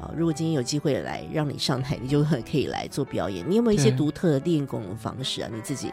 [0.00, 3.44] 啊，如果今天有机会来让你上台，你就很可以来做表演。
[3.48, 5.48] 你有没有一些独特的练功的方式啊？
[5.52, 5.92] 你自己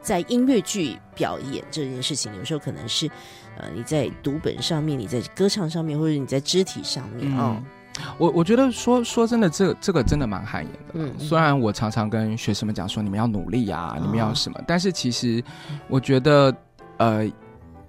[0.00, 3.08] 在音乐剧表演这件事情，有时候可能是，
[3.56, 7.56] 呃，你在读本上面，你在歌唱上面，或者你在肢体上面哦。
[7.58, 7.64] 嗯
[8.16, 10.78] 我我觉得说说真的，这这个真的蛮汗颜的。
[10.94, 15.42] 嗯嗯虽然我常常跟学生们讲说，你们要努力啊，你们哦要什么，但是其实
[15.88, 16.54] 我觉得，
[16.96, 17.28] 呃，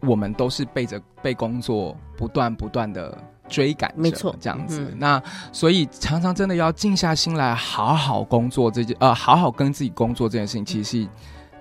[0.01, 4.81] 我们都是背着被工作不断不断的追赶着，没错这样子。
[4.81, 11.09] 嗯那所以常常真的要静下心来，好好工作这件，呃，好好跟自己工作这件事情，其实是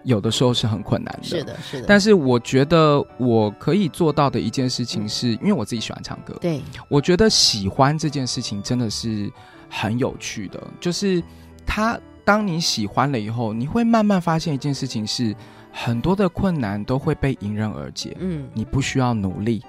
[0.04, 1.24] 有的时候是很困难的。
[1.24, 1.86] 是的，是的。
[1.86, 9.30] 但是我觉得我可以做到的一件事情是，因为我自己喜欢唱歌，对，我觉得喜欢这件事情真的是
[9.68, 11.22] 很有趣的，就是
[11.66, 15.34] 他当你喜欢了以后，你会慢慢发现一件事情是，
[15.72, 19.62] 很多的困难都会被迎刃而解，嗯，你不需要努力，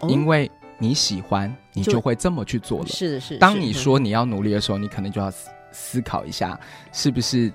[0.00, 0.08] 哦。
[0.08, 2.86] 因为你喜欢，你就就会这么去做了。
[2.86, 3.38] 是的，是。
[3.38, 6.58] 当你说你要努力的时候，你可能就要思思考一下，
[6.92, 7.52] 是不是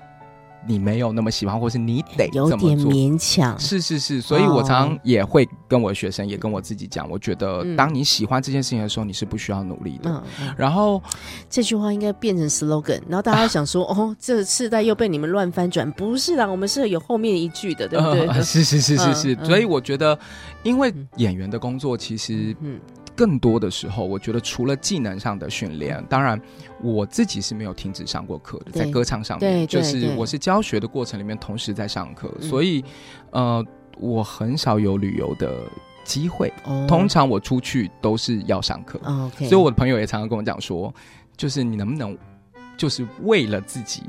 [0.66, 2.78] 你没有那么喜欢，或是你得有点。
[2.80, 7.76] 勉强，是是是，所以我常也会跟我的学生，也跟我自己讲，我觉得嗯。
[7.76, 10.10] 当你喜欢这件事情的时候，你是不需要努力的。
[10.10, 10.54] 嗯，嗯。
[10.56, 11.02] 然后，
[11.48, 18.26] 这句话应该变成 slogan，然后大家想说， 哦，这个世代又被你们乱翻转，不是啦，我们是有后面一句的，对不对？
[18.28, 19.36] 呃 是是是是。
[19.44, 20.18] 所以我觉得，
[20.62, 21.06] 因为嗯。
[21.16, 22.80] 演员的工作其实嗯
[23.20, 26.40] 更多的时候，我觉得除了技能上的训练，当然
[26.82, 32.82] 我自己是没有停止上过课的，在歌唱上面，就是我是教学的过程里面同时在上课，嗯所以
[33.30, 33.62] 呃，
[33.98, 35.64] 我很少有旅游的
[36.02, 36.86] 机会，哦。
[36.88, 38.98] 通常我出去都是要上课，
[39.40, 40.90] 所以我的朋友也常常跟我讲说，
[41.36, 42.16] 就是你能不能
[42.78, 44.02] 就是为了自己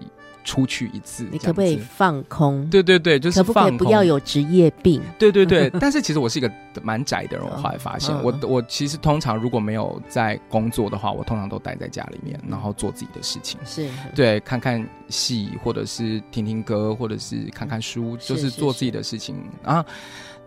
[0.44, 2.68] 出去一次，你可不可以放空？
[2.70, 5.02] 对对对，就是可不可以不要有职业病？
[5.20, 6.52] 对对对， 但是其实我是一个
[6.82, 13.60] 蛮宅的人，我后来发现，嗯我我其实通常如果没有在工作的话，我通常都待在家里面，然后做自己的事情。
[13.66, 19.86] 是，对，看看戏，或者是听听歌，或者是看看书，是就是做自己的事情啊。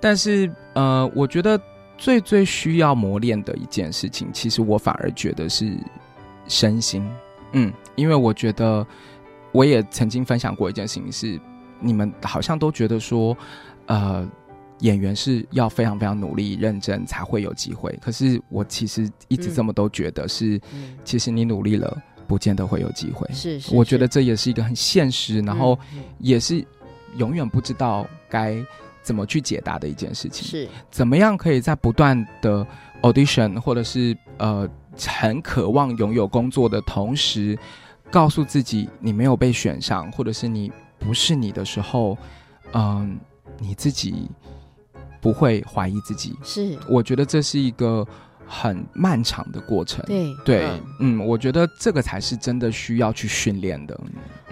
[0.00, 1.58] 但是呃，我觉得
[1.96, 5.72] 最最需要磨练的一件事情，其实我反而觉得是
[6.48, 7.08] 身心。
[7.52, 8.84] 嗯，因为我觉得
[9.54, 11.40] 我也曾经分享过一件事情是，
[11.80, 13.34] 你们好像都觉得说，
[13.86, 14.28] 呃。
[14.80, 17.96] 演员是要非常非常努力、认真才会有机会。
[18.02, 23.26] 可是我其实一直嗯这么都觉得是，嗯其实你努力了，不见得会有机会。
[23.32, 26.62] 是是，我觉得这也是一个很现实，然后嗯也是
[27.16, 28.56] 永远不知道该
[29.00, 30.44] 怎么去解答的一件事情。
[30.44, 32.66] 是怎么样可以在不断的
[33.00, 34.68] audition 或者是呃
[35.06, 37.56] 很渴望拥有工作的同时，
[38.10, 42.16] 告诉自己你没有被选上，或者是你不是你的时候，
[42.72, 43.18] 嗯、
[43.58, 44.30] 你自己
[45.20, 46.36] 不会怀疑自己。
[46.42, 48.06] 是，我觉得这是一个
[48.46, 50.04] 很漫长的过程。
[50.06, 50.64] 对对
[50.98, 53.98] 嗯，嗯，我觉得这个才是真的需要去训练的。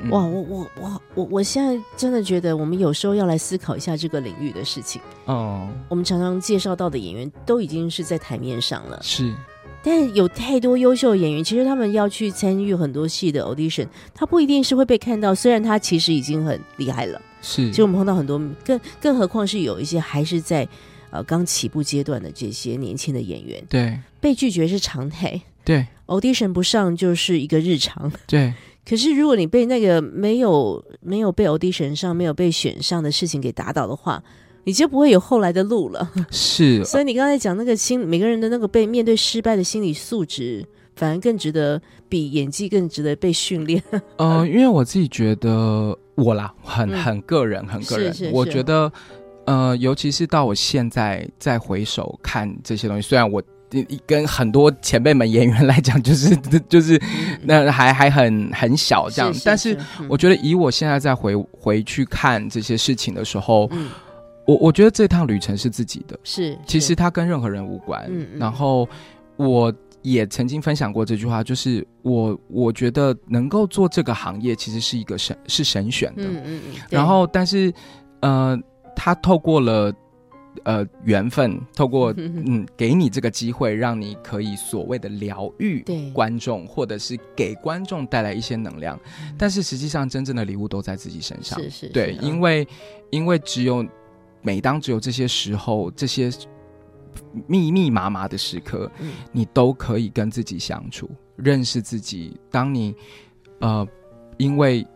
[0.03, 5.01] 嗯哇，我我我我我现在真的觉得，我们有时候要来思考一下这个领域的事情。
[5.27, 9.33] 哦，我们常常介绍到的演员都已经是在台面上了，是
[9.83, 15.35] 但有太多优秀演员，其实他们要去参与很多戏的 audition，他不一定是会被看到。
[15.35, 17.69] 虽然他其实已经很厉害了，是。
[17.71, 20.67] 其实我们碰到很多，更更何况是有一些还是在
[21.11, 23.99] 呃刚起步阶段的这些年轻的演员，对。
[24.21, 25.41] 被拒绝是常态。
[25.65, 28.13] 对，audition 不上就是一个日常。
[28.27, 28.55] 对。
[28.85, 34.23] 可是如果你被那个没有没有被 audition 上、没有被选上的事情给打倒的话，
[34.65, 36.11] 你就不会有后来的路了。
[36.31, 40.65] 是， 所以你刚才讲那个心，每个人的那个被面对失败的心理素质，
[40.97, 43.83] 反而更值得比演技更值得被训练。
[44.19, 46.99] 呃，因为我自己觉得我啦，很嗯。
[47.03, 48.13] 很个人，很个人。
[48.13, 48.31] 是是是。
[48.35, 48.93] 我觉得，
[49.47, 53.43] 呃，尤其是到我现在再回首看这些东西，虽然我
[54.07, 56.37] 跟很多前辈们演员来讲，就是
[56.69, 57.01] 就是
[57.43, 63.89] 那还还很很小这样，但是嗯我觉得以我现在再回回去看这些事情的时候，嗯
[64.47, 68.05] 我我觉得这趟旅程是自己的，是其实它跟任何人无关。
[68.09, 68.89] 嗯嗯然后
[69.37, 76.25] 我也曾经分享过这句话，就是我我觉得能够做这个行业，其实是一个神是神选的。
[76.25, 77.73] 嗯嗯嗯，然后，但是
[78.21, 78.59] 呃，
[78.97, 79.93] 他透过了。
[80.65, 89.01] 呃，缘分透过嗯嗯，给你这个机会，让你可以所谓的疗愈观众，或者是给观众带来一些能量。
[89.39, 91.59] 但是实际上，真正的礼物都在自己身上。
[91.59, 92.69] 是是对，因为
[93.09, 93.83] 因为只有
[94.43, 96.31] 每当只有这些时候，这些
[97.47, 99.13] 密密麻麻的时刻，嗯。
[99.33, 102.39] 你都可以跟自己相处，认识自己。
[102.51, 102.95] 当你
[103.61, 103.87] 呃
[104.37, 104.87] 因为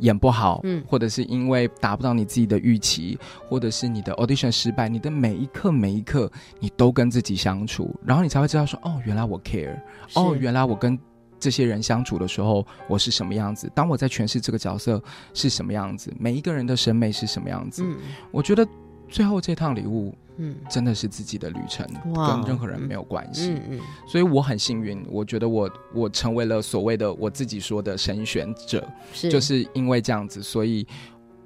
[0.00, 0.84] 演不好，嗯。
[0.86, 9.80] 或者是因为达不到你自己的预期，或者是你的 audition 失败，你的每一刻每一刻，你都跟自己相处，然后你才会知道说，哦，原来我 care，
[10.14, 10.98] 哦，原来我跟
[11.46, 13.70] 这些人相处的时候，我是什么样子？
[13.72, 15.00] 当我在诠释这个角色
[15.32, 16.12] 是什么样子？
[16.18, 17.84] 每一个人的审美是什么样子？
[17.86, 17.96] 嗯
[18.32, 18.66] 我觉得
[19.08, 23.50] 最后这趟礼物嗯真的是自己的旅程，跟任何人没有关系。
[23.52, 30.84] 嗯嗯所以我很幸运，我觉得我我成为了所谓的我自己说的神选者，是就是因为这样子，所以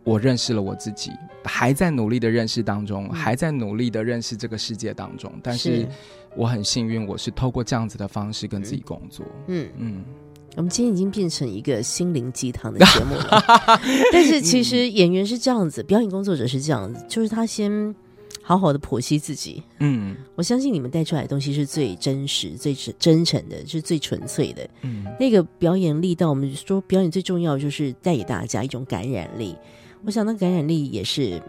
[0.04, 1.10] 我认识了我自己，
[1.44, 5.32] 还在努力的认识当中，嗯还在努力的认识这个世界当中。
[5.42, 5.86] 但是
[6.34, 9.26] 我很幸运，我是透过这样子的方式跟自己工作。
[9.48, 9.68] 嗯。
[9.76, 10.04] 嗯，
[10.56, 13.42] 我们今天已经变成一个心灵鸡汤的节目了，
[14.12, 17.94] 但是其实演员是这样子，表演工作者是这样子，就是他先
[18.42, 19.62] 好好的剖析自己。
[19.78, 24.68] 嗯我相信你们带出来的东西是最真实、最真真诚的，是最纯粹的。
[24.82, 29.54] 嗯那个表演力道我们说表演最重要的就是带给大家一种感染力。
[30.04, 31.40] 我想那感染力也是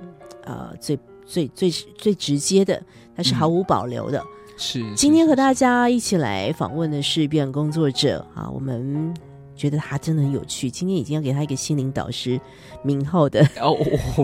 [0.43, 2.81] 呃最最最最直接的，
[3.15, 4.23] 它是毫无保留的。
[4.57, 4.83] 是。
[4.95, 9.13] 今天和大家一起来访问的是表演工作者啊，我们
[9.55, 10.69] 觉得他真的很有趣。
[10.69, 12.39] 今天已经要给他一个心灵导师
[12.83, 13.47] 名号的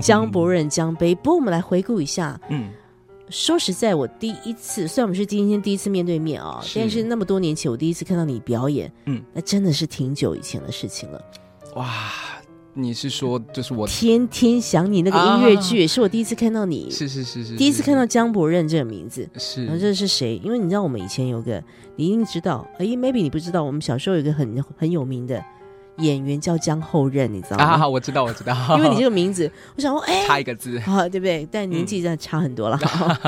[0.01, 1.15] 江伯任江杯。
[1.15, 2.69] 不过我们来回顾一下，嗯
[3.29, 11.21] 说实在，我第一次虽然我们是今天第一次面对面啊、是但是那么多年前我第一次看到你表演，嗯，那真的是挺久以前的事情了。
[11.75, 12.09] 哇，
[12.77, 19.27] 你是说就是我天天想你那个音乐剧，也是我第一次看到你，是是是是第一次看到江伯任这个名字。
[19.37, 20.39] 是然后这是谁？
[20.43, 21.61] 因为你知道我们以前有个，
[21.95, 25.43] 你一定知道，哎，maybe 你不知道，我们小时候有一个很很有名的
[25.97, 27.63] 演员叫江后任，你知道吗？
[27.65, 31.47] 啊，我知道我知道， 因为你这个名字，我想说，哎，差一个字，啊，对不对？
[31.51, 32.79] 但年纪真的差很多了。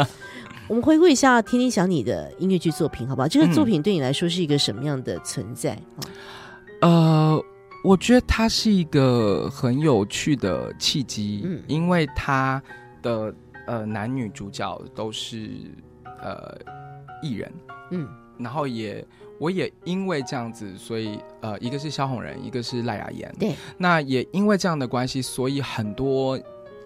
[0.68, 3.28] 我们回顾一下《天天想你》的音乐剧作品，好不好？
[3.28, 5.72] 这个作品对你来说是一个什么样的存在？
[5.72, 5.80] 啊
[6.82, 7.44] 呃，
[7.84, 11.64] 我觉得它是一个很有趣的契机，嗯。
[11.68, 12.62] 因为它
[13.02, 13.34] 的
[13.68, 15.50] 呃男女主角都是
[16.22, 16.58] 呃
[17.22, 17.52] 艺人，
[17.92, 18.08] 嗯。
[18.38, 19.06] 然后也
[19.38, 26.40] 我也因为这样子，所以呃一个是萧红人，一个是赖雅妍，对，那也因为这样的关系，所以很多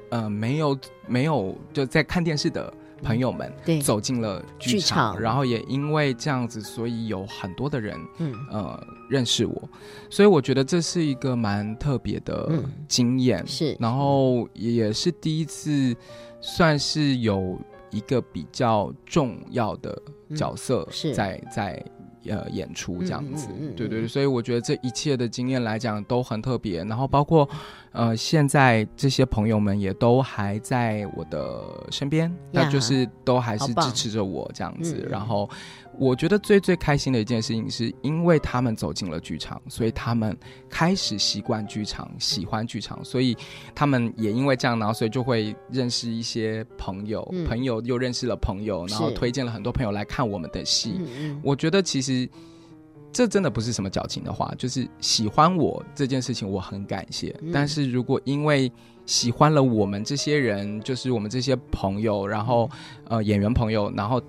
[0.10, 0.75] 呃没有
[1.08, 2.73] 没有就在看电视的
[3.04, 8.34] 朋友们对，走进了剧剧场，场然后也因为这样子，所以有很多的人嗯。
[8.50, 9.70] 呃认识我，
[10.10, 12.63] 所以我觉得这是一个蛮特别的嗯。
[12.88, 15.96] 经验，是，然后也是第一次
[16.42, 17.60] 算是有
[17.92, 20.02] 一个比较重要的
[20.36, 21.86] 角色嗯在在
[22.28, 23.48] 呃演出这样子。
[23.52, 26.84] 嗯嗯嗯对对对，所以我觉得这一切的经验来讲都很特别。
[26.84, 27.48] 然后包括
[27.92, 31.62] 呃现在这些朋友们也都还在我的
[31.92, 35.08] 身边，那就是都还是支持着我这样子。
[35.10, 35.50] 然后
[36.00, 40.35] 我觉得最最开心的一件事情，是因为他们走进了剧场，所以他们
[40.69, 43.37] 开始习惯剧场，喜欢剧场，所以
[43.75, 51.00] 他们也因为这样，然后所以就会认识一些朋友，嗯朋友又认识了朋友，然后推荐了很多朋友来看我们的戏。
[51.44, 52.27] 我觉得其实
[53.12, 57.35] 这真的不是什么矫情的话，就是喜欢我这件事情，我很感谢。
[57.41, 58.71] 嗯但是如果因为
[59.06, 62.69] 喜欢了我们这些人，就是我们这些朋友，然后
[63.10, 64.19] 呃演员朋友，然后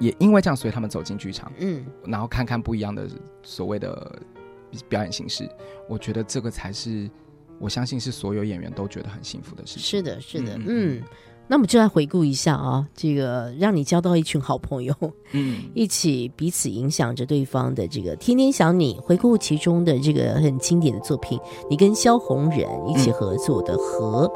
[0.00, 3.06] 也因为这样，所以他们走进剧场，嗯，然后看看不一样的
[3.42, 4.18] 所谓的
[4.88, 5.48] 表演形式，
[5.88, 7.08] 我觉得这个才是
[7.58, 9.82] 我相信是所有演员都觉得很幸福的事情。
[9.82, 11.02] 是的，是的，嗯嗯。
[11.46, 14.94] 那我们就来回顾一下啊，这个让你交到一群好朋友，
[15.32, 24.28] 嗯， 一起彼此影响着对方的这个《天天想你》，回顾其中的这个很经典的作品，你跟萧红人一起合作的《和》，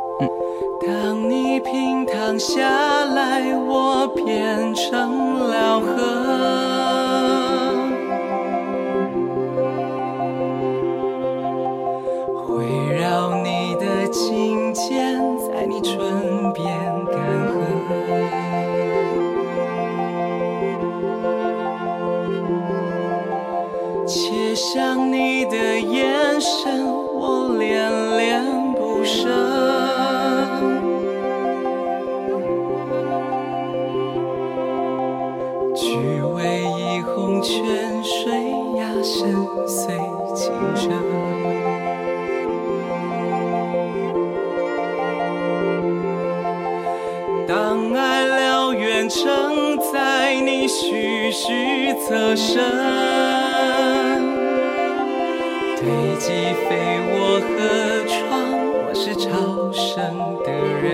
[0.85, 5.04] 当你平躺下来，我变成
[5.75, 5.89] 小河，
[12.49, 16.65] 围绕你的颈肩，在你唇边
[17.07, 17.17] 干
[17.49, 17.57] 涸，
[24.07, 28.45] 切向你的眼神，我恋恋
[28.75, 30.04] 不舍。
[50.67, 52.63] 徐徐侧身，
[55.77, 55.87] 堆
[56.19, 56.31] 积
[56.65, 56.71] 飞
[57.11, 57.49] 我河
[58.09, 58.13] 床，
[58.87, 59.93] 我是朝生
[60.43, 60.51] 的
[60.83, 60.85] 人。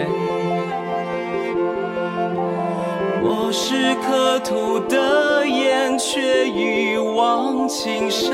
[3.22, 8.32] 我是刻土的燕，却一往情深。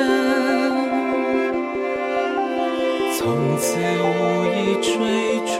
[3.18, 5.54] 从此无意追逐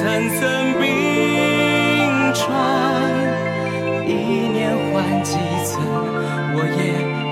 [0.00, 0.88] 层层冰
[2.32, 2.40] 川。
[4.06, 4.08] 一
[4.48, 5.76] 年换几次，
[6.54, 6.80] 我也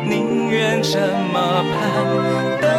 [0.07, 0.99] 宁愿这
[1.33, 2.78] 么盼。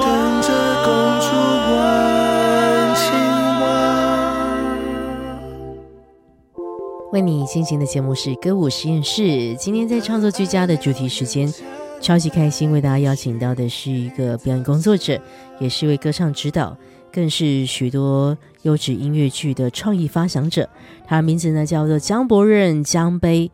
[0.00, 0.48] 等着
[0.84, 0.88] 公
[1.20, 1.28] 主
[1.72, 1.74] 问
[2.94, 3.02] 青
[3.60, 3.64] 蛙。
[7.12, 9.54] 为你进行的节目是歌舞实验室。
[9.56, 11.52] 今天在创作居家的主题时间，
[12.00, 15.20] 超级开心，为大家邀请到的是一个表演工作者，
[15.58, 16.76] 也是一位歌唱指导，
[17.12, 20.68] 更是许多优质音乐剧的创意发想者。
[21.06, 23.50] 他的名字呢叫做江伯任江杯。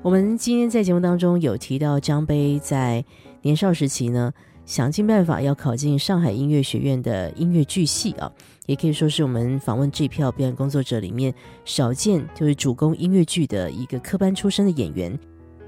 [0.00, 3.04] 我们今天在节目当中有提到江杯在
[3.42, 4.32] 年少时期呢，
[4.64, 8.32] 想尽办法要考进上海音乐学院的音乐剧系啊，
[8.66, 11.34] 也可以说是我们访问这票表演工作者里面
[11.64, 15.18] 少见就是主攻音乐剧的一个科班出身的演员。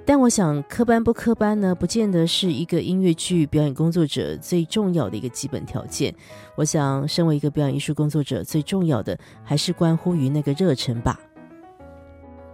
[0.06, 6.14] 但我想，科班不科班呢，不见得是一个音乐剧表演工作者最重要的一个基本条件。
[6.56, 11.18] 我想，身为一个表演艺术工作者，最重要的还是关乎于那个热忱吧。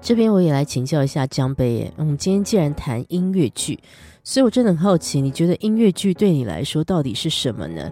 [0.00, 3.80] 这边我也来请教一下江北，我们今天既然谈音乐剧，
[4.22, 7.90] 所以我真的很好奇，你觉得音乐剧对你来说到底是什么呢？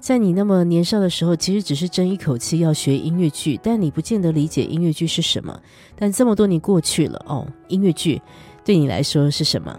[0.00, 5.60] 在你那么年少的时候，其实只是争一口气要学音乐剧，但你不见得理解音乐剧是什么。
[5.96, 8.20] 但这么多年过去了，哦，音乐剧
[8.64, 9.76] 对你来说是什么？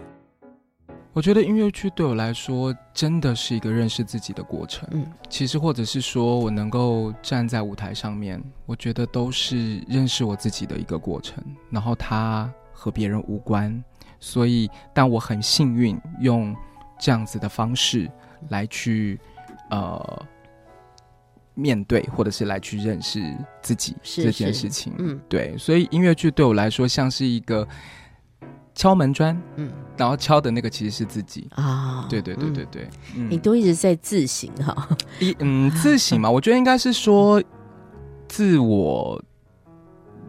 [1.12, 4.88] 我觉得音乐剧对我来说真的是一个认识自己的过程。
[4.92, 11.42] 嗯，其实或者是说我能够站在舞台上面，我觉得都是认识我自己的一个过程。
[11.70, 13.82] 然后它和别人无关，
[14.20, 16.54] 所以但我很幸运用
[17.00, 18.08] 这样子的方式
[18.50, 19.18] 来去
[19.70, 20.26] 呃
[21.54, 23.20] 面对，或者是来去认识
[23.60, 24.92] 自己这件事情。
[24.98, 25.20] 嗯。
[25.28, 27.66] 对，所以音乐剧对我来说像是一个
[28.74, 29.72] 敲门砖，嗯。
[29.96, 31.46] 然后敲的那个其实是自己。
[31.56, 37.42] 啊，对对对嗯对对，你嗯，都一直在自省哈，一嗯自省嘛，我觉得应该是说
[38.26, 39.22] 自我，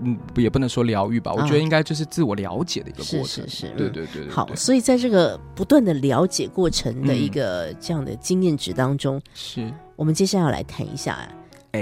[0.04, 3.28] 嗯，也不能说疗愈吧，我啊觉得应该就是自我了解的一个过程。
[3.28, 3.74] 是是，是。
[3.78, 9.72] 对对对对，好，所以在这个不断的了解过程的一嗯个这样的经验值当中，是。
[9.96, 11.30] 我们接下来要来谈一下，啊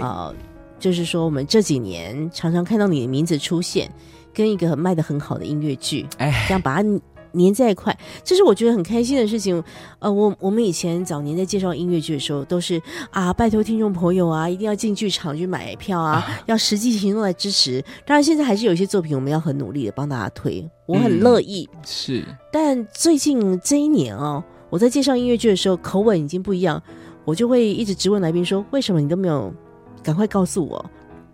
[0.01, 0.35] 呃，
[0.77, 3.89] 就是说我们这几年常常看到你的名字出现，
[4.33, 6.45] 跟一个卖的很好的音乐剧，哎。
[6.47, 6.89] 这样把它
[7.33, 9.63] 粘在一块，这是我觉得很开心的事情。
[9.99, 17.83] 呃，我我们以前早年在介绍音乐剧的时候，都是啊，拜托听众朋友啊，一定要进剧场去买票啊，要实际行动来支持。
[18.05, 21.67] 当然，现在还是有一些作品我们要很努力的帮大家推，我很嗯乐意。
[21.85, 26.81] 是但最近这一年哦，我在介绍音乐剧的时候，口吻已经不一样，
[27.25, 29.53] 我就会一直质问来宾说：为什么你都没有
[30.01, 30.83] 赶快告诉我？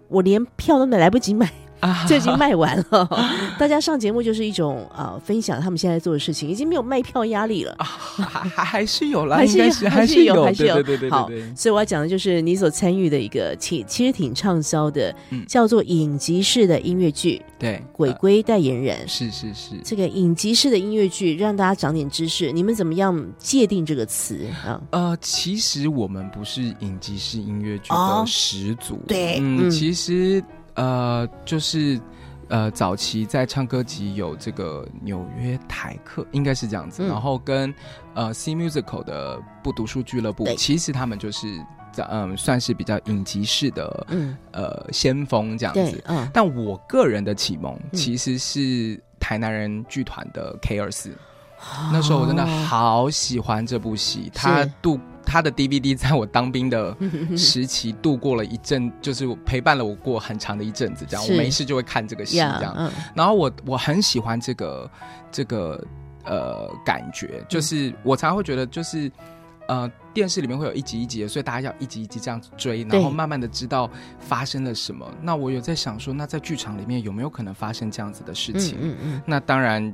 [0.08, 1.65] 我连票都没来不及买，啊
[2.08, 3.10] 就已经卖完了。
[3.60, 7.76] 大家上节目就是一种呃分享他们现在做的事情，已经没有卖票压力了。
[7.78, 18.98] 啊，还还还是有啦，还是还是是有还是有对对对对好对对，所以我要讲的就是你所参与的一个其其实挺畅销的，嗯叫做影集式的音乐剧对《鬼呃鬼代言人》。
[19.08, 22.52] 是是是，这个影集式的音乐剧，让大家长点知识。
[22.52, 24.82] 你们怎么样界定这个词啊？
[24.92, 30.44] 呃，其实我们不是影集式音乐剧哦的始祖，对其实
[30.76, 32.00] 呃，就是
[32.48, 37.08] 呃，早期在唱歌集有这个纽约台客，应该是这样子，嗯。
[37.08, 37.74] 然后跟
[38.14, 41.48] 呃 C Musical 的不读书俱乐部，其实他们就是
[42.10, 47.98] 嗯、算是比较影集式的嗯，呃先锋这样子，，嗯，但我个人的启蒙嗯。
[47.98, 51.16] 其实是台南人剧团的 K 二四。
[51.92, 56.96] 那时候我真的哦好喜欢这部戏，他度他的 DVD 在我当兵的
[57.36, 62.74] 时期度过了一阵，就是陪伴了我过很长的一阵子，这样我没事就会看这个戏这样。
[62.78, 64.90] 嗯然后我我很喜欢这个
[65.32, 65.84] 这个
[66.24, 69.12] 呃感觉，就是我常常会觉得就是。
[69.68, 75.12] 呃，电视里面会有一集一集的，所以大家要一集一集这样子追，然后慢慢的知道发生了什么。
[75.24, 78.78] 那我有在想说，那在剧场里面有没有可能发生这样子的事嗯情？
[78.80, 79.92] 嗯嗯，那当然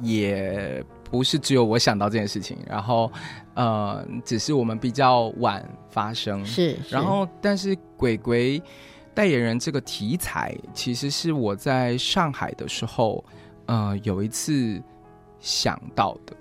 [0.00, 3.08] 也不是只有我想到这件事情，然后
[3.54, 6.44] 呃，只是我们比较晚发生。
[6.44, 8.62] 是，是然后但是鬼鬼
[9.14, 13.24] 代言人这个题材，其实是我在上海的时候，
[13.66, 14.82] 呃，有一次
[15.38, 16.36] 想到的，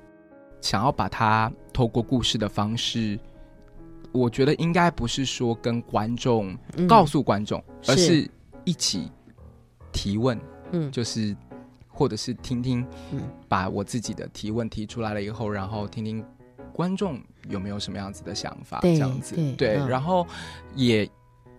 [0.60, 3.20] 想要把它透过故事的方式。
[4.12, 8.32] 我觉得应该不是说跟观众嗯告诉观众，而是是
[8.64, 9.12] 一起
[9.92, 10.40] 提问，
[10.72, 11.36] 嗯就是
[11.88, 16.24] 或者是听听，嗯把我自己的提问提出来了以后，然后听听
[16.74, 20.28] 观众有没有什么样子的想法，对这样子对嗯然后
[20.76, 21.10] 也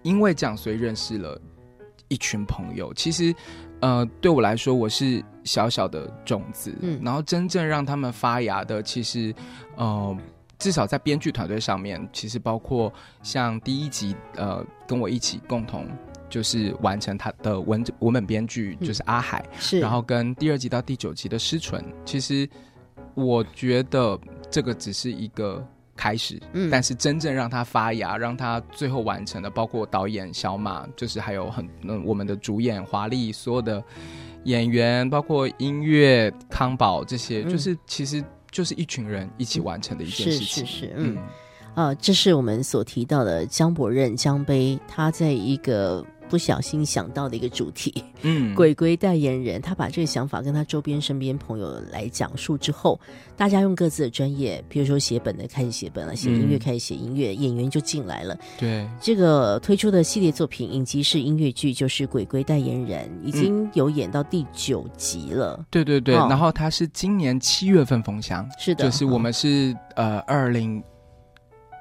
[0.02, 1.40] 因为这样，所以认识了
[2.08, 2.92] 一群朋友。
[2.92, 3.34] 其实，
[3.80, 9.34] 呃，对我来说，我是小小的种子，嗯然后真正让他们发芽的，其实，
[9.76, 10.16] 呃。
[10.56, 12.90] 至少在编剧团队上面，其实包括
[13.22, 15.86] 像第一集，呃，跟我一起共同
[16.30, 22.48] 就是完成他的文文本编剧，就是阿海，是，然后跟第二集到第九集的失纯，其实
[23.14, 24.18] 我觉得
[24.50, 25.64] 这个只是一个
[25.96, 33.82] 开始，嗯但是真正让它发芽，让它最后完成的，包括导演小马，就是还有很嗯我们的主演华丽，所有的
[34.44, 40.66] 演员，包括音乐康宝这些，嗯就是其实就是一群人一起完成的一件事情。
[40.66, 41.18] 是是，嗯。
[41.74, 46.04] 啊，这是我们所提到的江伯任江杯，他在一个
[46.34, 48.02] 不不小心想到的一个主题。
[48.22, 52.98] 嗯， 鬼鬼代言人，他把这个想法跟他周边身边朋友来讲述之后，
[53.36, 58.36] 大家用各自的专业，比如说写本的开始写本了，写音乐嗯开始写音乐，演员就进来了。
[58.58, 65.64] 对，这个推出的系列作品影集式音乐剧就是《鬼鬼代言人》，已经有演到第九集了。
[65.70, 70.82] 对对对，哦然后他是今年七月份封箱，是的，就是我们是呃二零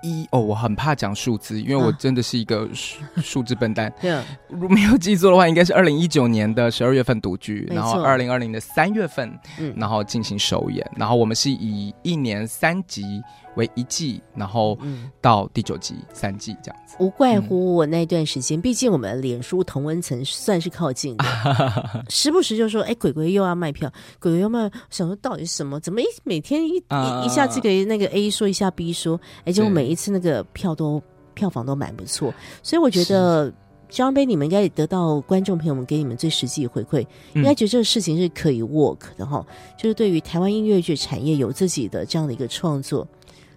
[0.04, 1.98] 一哦，我很怕讲数字，因为我啊。
[1.98, 3.92] 真的是一个数 数字笨蛋。
[4.50, 9.74] 如果没有记错的话，应该是二零一九年的十二月份独居，然后二零二零的三月份，嗯。
[9.78, 13.24] 然后进行首演，然后我们是以一年三集
[13.56, 16.96] 为一季，然后嗯，到第九集三季这样子。
[17.00, 25.80] 无怪乎我那段时间，毕竟我们脸书同温层算是靠近的， 时不时就说：“哎，鬼鬼又要卖票，鬼鬼又卖。”想说到底是什么？
[25.80, 31.02] 怎么一每天一啊一一下这个那个 A 说一下 B 说，哎，结果每一次那个票都
[31.34, 33.54] 票房都蛮不错，所以我觉得。
[33.90, 37.02] 张杯，你们应该也得到观众朋友们给你们最实际的回馈，
[37.36, 39.46] 应嗯该觉得这个事情是可以 work 的哈。
[39.78, 43.08] 就是对于台湾音乐剧产业有自己的这样的一个创作，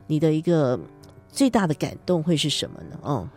[0.07, 0.79] 你的一个
[1.29, 2.99] 最大的感动会是什么呢？
[3.03, 3.29] 哦，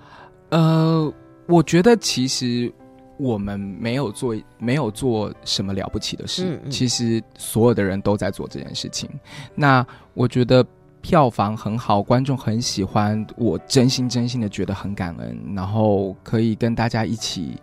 [0.50, 1.14] 呃，
[1.48, 2.72] 我觉得其实
[3.18, 9.10] 我们没有做没有做什么了不起的事，嗯嗯其实所有的人都在做这件事情。
[9.56, 10.66] 那我觉得
[11.02, 17.58] 票房很好，观众很喜欢，我真心真心的觉得很感恩，然后可以跟大家一起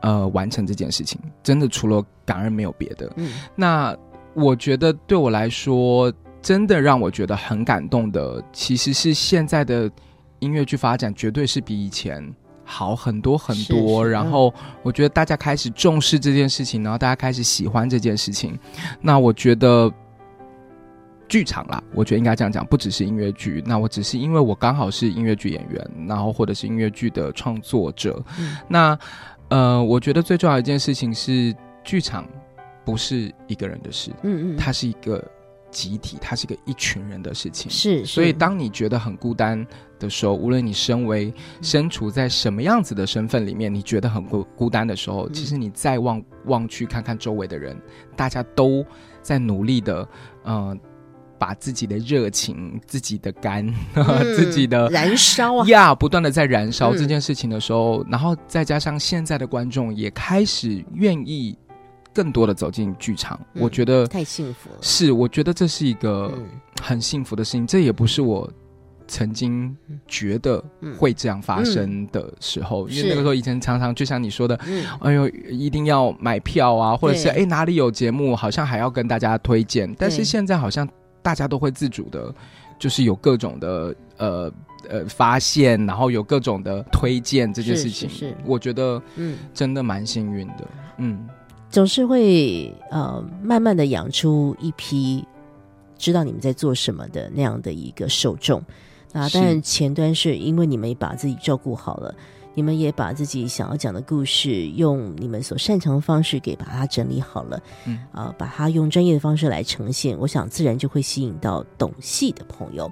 [0.00, 3.12] 呃完成这件事情，真的除了感恩没有别的。
[3.16, 3.96] 嗯那
[4.34, 6.12] 我觉得对我来说，
[6.44, 9.90] 真的让我觉得很感动的，其实是现在的
[10.38, 12.22] 音乐剧发展绝对是比以前
[12.64, 14.04] 好很多很多。
[14.04, 18.56] 是是然后我觉得大家开始重视这件事情，然后大家开始喜欢这件事情。
[19.00, 19.92] 那我觉得。
[21.26, 23.64] 剧场啦，我觉得应该这样讲，不只是音乐剧。
[23.66, 28.22] 那我只是因为我刚好是音乐剧演员，然后或者是音乐剧的创作者。
[28.38, 28.96] 嗯那
[29.48, 32.28] 呃，我觉得最重要的一件事情是，剧场
[32.84, 35.26] 不是一个人的事，嗯嗯，它是一个
[35.74, 37.68] 集体，它是一个一群人的事情。
[37.68, 39.66] 是，所以，当你觉得很孤单
[39.98, 45.32] 的时候，无论你身为身处在什么样子的身份里面，你觉得很孤孤单的时候，嗯。
[45.34, 47.76] 其实你再望望去看看周围的人，
[48.14, 48.86] 大家都
[49.20, 50.08] 在努力的，
[50.44, 50.76] 呃，
[51.38, 54.04] 把自己的热情、自己的肝、嗯。
[54.36, 56.98] 自己的燃烧啊， 呀，不断的在燃烧嗯。
[56.98, 61.58] 这件事情的时候，然后再加上现在的观众也开始愿意
[62.14, 64.76] 更多的走进剧场，嗯我觉得太幸福了。
[64.80, 66.46] 是，我觉得这是一个嗯。
[66.82, 68.50] 很幸福的事情，这也不是我
[69.06, 69.74] 曾经
[70.06, 70.94] 觉得嗯。
[70.96, 79.92] 会这样发生的时候，因为那个时候以前常常就像你说的，嗯，哎呦，一定要买票啊，或者是哎哪里有节目，好像还要跟大家推荐。
[79.98, 80.88] 但是现在好像
[81.22, 82.34] 大家都会自主的，
[82.78, 84.52] 就是有各种的呃
[84.88, 88.36] 呃发现，然后有各种的推荐这件事情，是是。
[88.44, 90.68] 我觉得嗯，真的蛮幸运的。
[90.98, 91.26] 嗯，
[91.74, 95.26] 总是会呃慢慢的养出一批
[95.98, 98.62] 知道你们在做什么的那样的一个受众。
[99.12, 102.14] 啊，是当然前端是因为你们也把自己照顾好了，
[102.54, 112.88] 你们也把自己想要讲的故事用你们所擅长的方式给把它整理好了，嗯啊、把它用专业的方式来呈现，我想自然就会吸引到懂戏的朋友。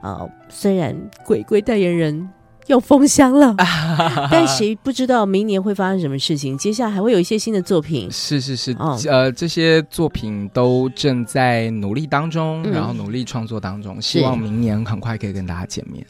[0.00, 2.28] 啊、虽然鬼鬼代言人
[2.66, 3.54] 要封箱了，
[4.30, 6.56] 但谁不知道明年会发生什么事情？
[6.56, 8.10] 接下来还会有一些新的作品。
[8.10, 16.06] 是是是，哦呃，这些作品都正在努力当中，嗯然后努力创作当中，希望明年很快可以跟大家见面。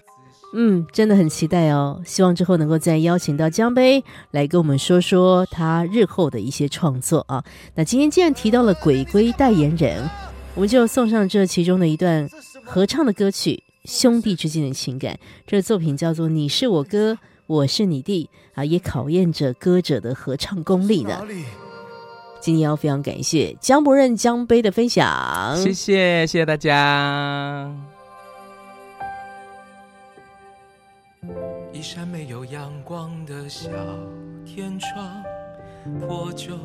[0.55, 1.99] 嗯，真的很期待哦。
[2.05, 7.43] 希望之后能够再邀请到江杯来跟我们说说他日后的一些创作啊。
[7.75, 10.07] 那今天既然提到了鬼鬼代言人，
[10.55, 12.29] 我们就送上这其中的一段
[12.63, 15.15] 合唱的歌曲《兄弟之间的情感》。
[15.47, 18.31] 这个作品叫做《你是我哥，我是你弟》
[18.61, 21.27] 啊，也考验着歌者的合唱功力呢。
[22.41, 27.73] 今天要非常感谢江博任江杯的分享，谢谢，谢谢大家。
[31.73, 33.71] 一扇没有阳光的小
[34.45, 35.23] 天窗，
[36.01, 36.59] 破旧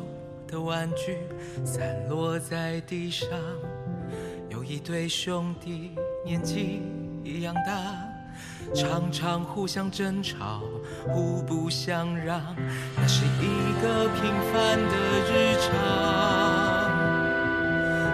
[0.48, 1.18] 的玩具
[1.64, 3.28] 散落在地上，
[4.50, 5.92] 有一对兄弟
[6.24, 6.82] 年纪
[7.28, 7.72] 一样大，
[8.74, 10.62] 常常互相争吵，
[11.06, 12.40] 互不相让，
[12.96, 14.94] 那是一个平凡的
[15.28, 15.68] 日常。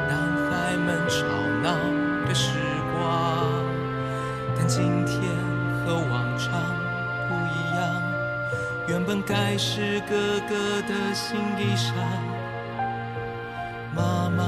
[0.09, 0.13] 男
[0.51, 1.15] 孩们吵
[1.63, 1.67] 闹
[2.27, 2.59] 的时
[2.93, 3.03] 光，
[4.57, 5.21] 但今天
[5.87, 6.51] 和往常
[7.29, 7.81] 不一样。
[8.89, 11.95] 原本该是哥哥的新衣裳，
[13.95, 14.45] 妈妈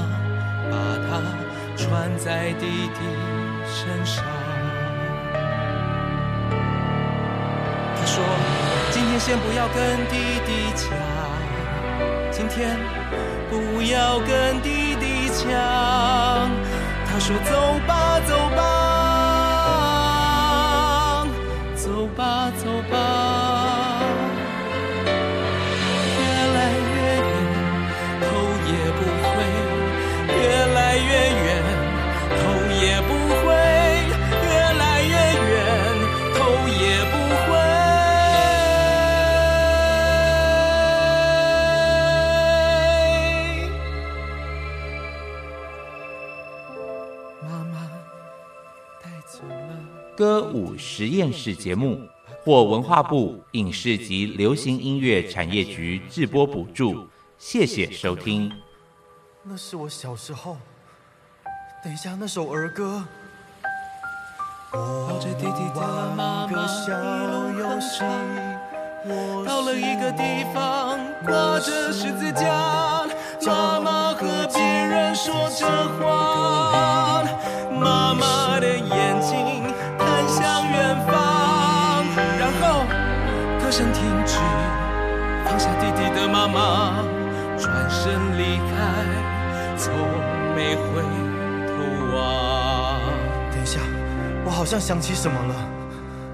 [0.69, 0.75] 把
[1.07, 1.09] 它
[1.77, 2.99] 穿在弟弟
[3.65, 4.23] 身上。
[8.17, 8.25] 说
[8.89, 10.15] ：“今天先不要跟弟
[10.47, 10.89] 弟讲，
[12.31, 12.75] 今天
[13.51, 13.53] 不
[13.83, 15.45] 要跟弟弟讲。
[17.05, 18.61] 他说走吧，走吧，
[47.47, 47.89] 妈妈
[49.01, 49.79] 带走了。
[50.15, 51.99] 歌舞实验室节目
[52.43, 58.51] 获文化部影视及流行音乐产业局制播补助，谢谢收听。
[59.43, 60.57] 那是我小时候。
[61.83, 63.03] 等一下，那首儿歌。
[64.71, 65.81] 抱着弟弟的
[66.17, 66.91] 妈妈个小
[67.57, 68.01] 游戏，
[69.45, 73.07] 到了一个地方，挂着十字架，
[73.45, 75.65] 妈妈和别人说着
[75.97, 76.96] 话，
[77.79, 79.63] 妈妈的眼睛
[79.97, 82.05] 看向远方，
[82.39, 82.85] 然后
[83.59, 84.37] 歌声停止，
[85.45, 87.03] 放下弟弟的妈妈，
[87.57, 88.73] 转身离开，
[89.77, 89.93] 从
[90.55, 91.01] 没回
[91.67, 92.99] 头望。
[93.51, 93.79] 等一下，
[94.45, 95.55] 我好像想起什么了。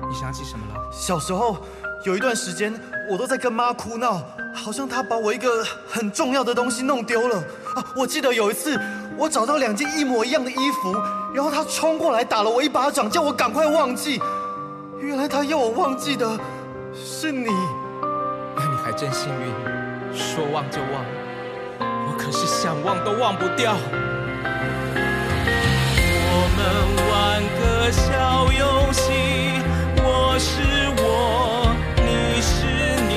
[0.10, 0.80] 你想起什么了？
[0.92, 1.58] 小时候
[2.06, 2.74] 有一段时间，
[3.10, 4.22] 我都在跟妈哭闹，
[4.54, 7.44] 好像她把我一个很重要的东西弄丢了！
[7.96, 8.80] 我记得有一次，
[9.18, 10.94] 我找到两件一模一样的衣服
[11.34, 14.22] 然后他冲过来打了我一巴掌叫我赶快忘记。
[15.00, 16.40] 原来他要我忘记的
[16.94, 17.50] 是你。
[18.56, 21.06] 那你还真幸运说忘就忘。
[21.80, 23.76] 我可是想忘都忘不掉。
[26.36, 26.64] 我们
[27.10, 29.12] 玩个小游戏
[29.98, 30.62] 我是
[31.02, 32.66] 我你是
[33.08, 33.12] 你。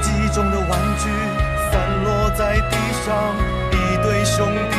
[0.00, 1.08] 记忆中的玩具
[1.72, 3.34] 散落在地上
[3.72, 4.77] 一对兄弟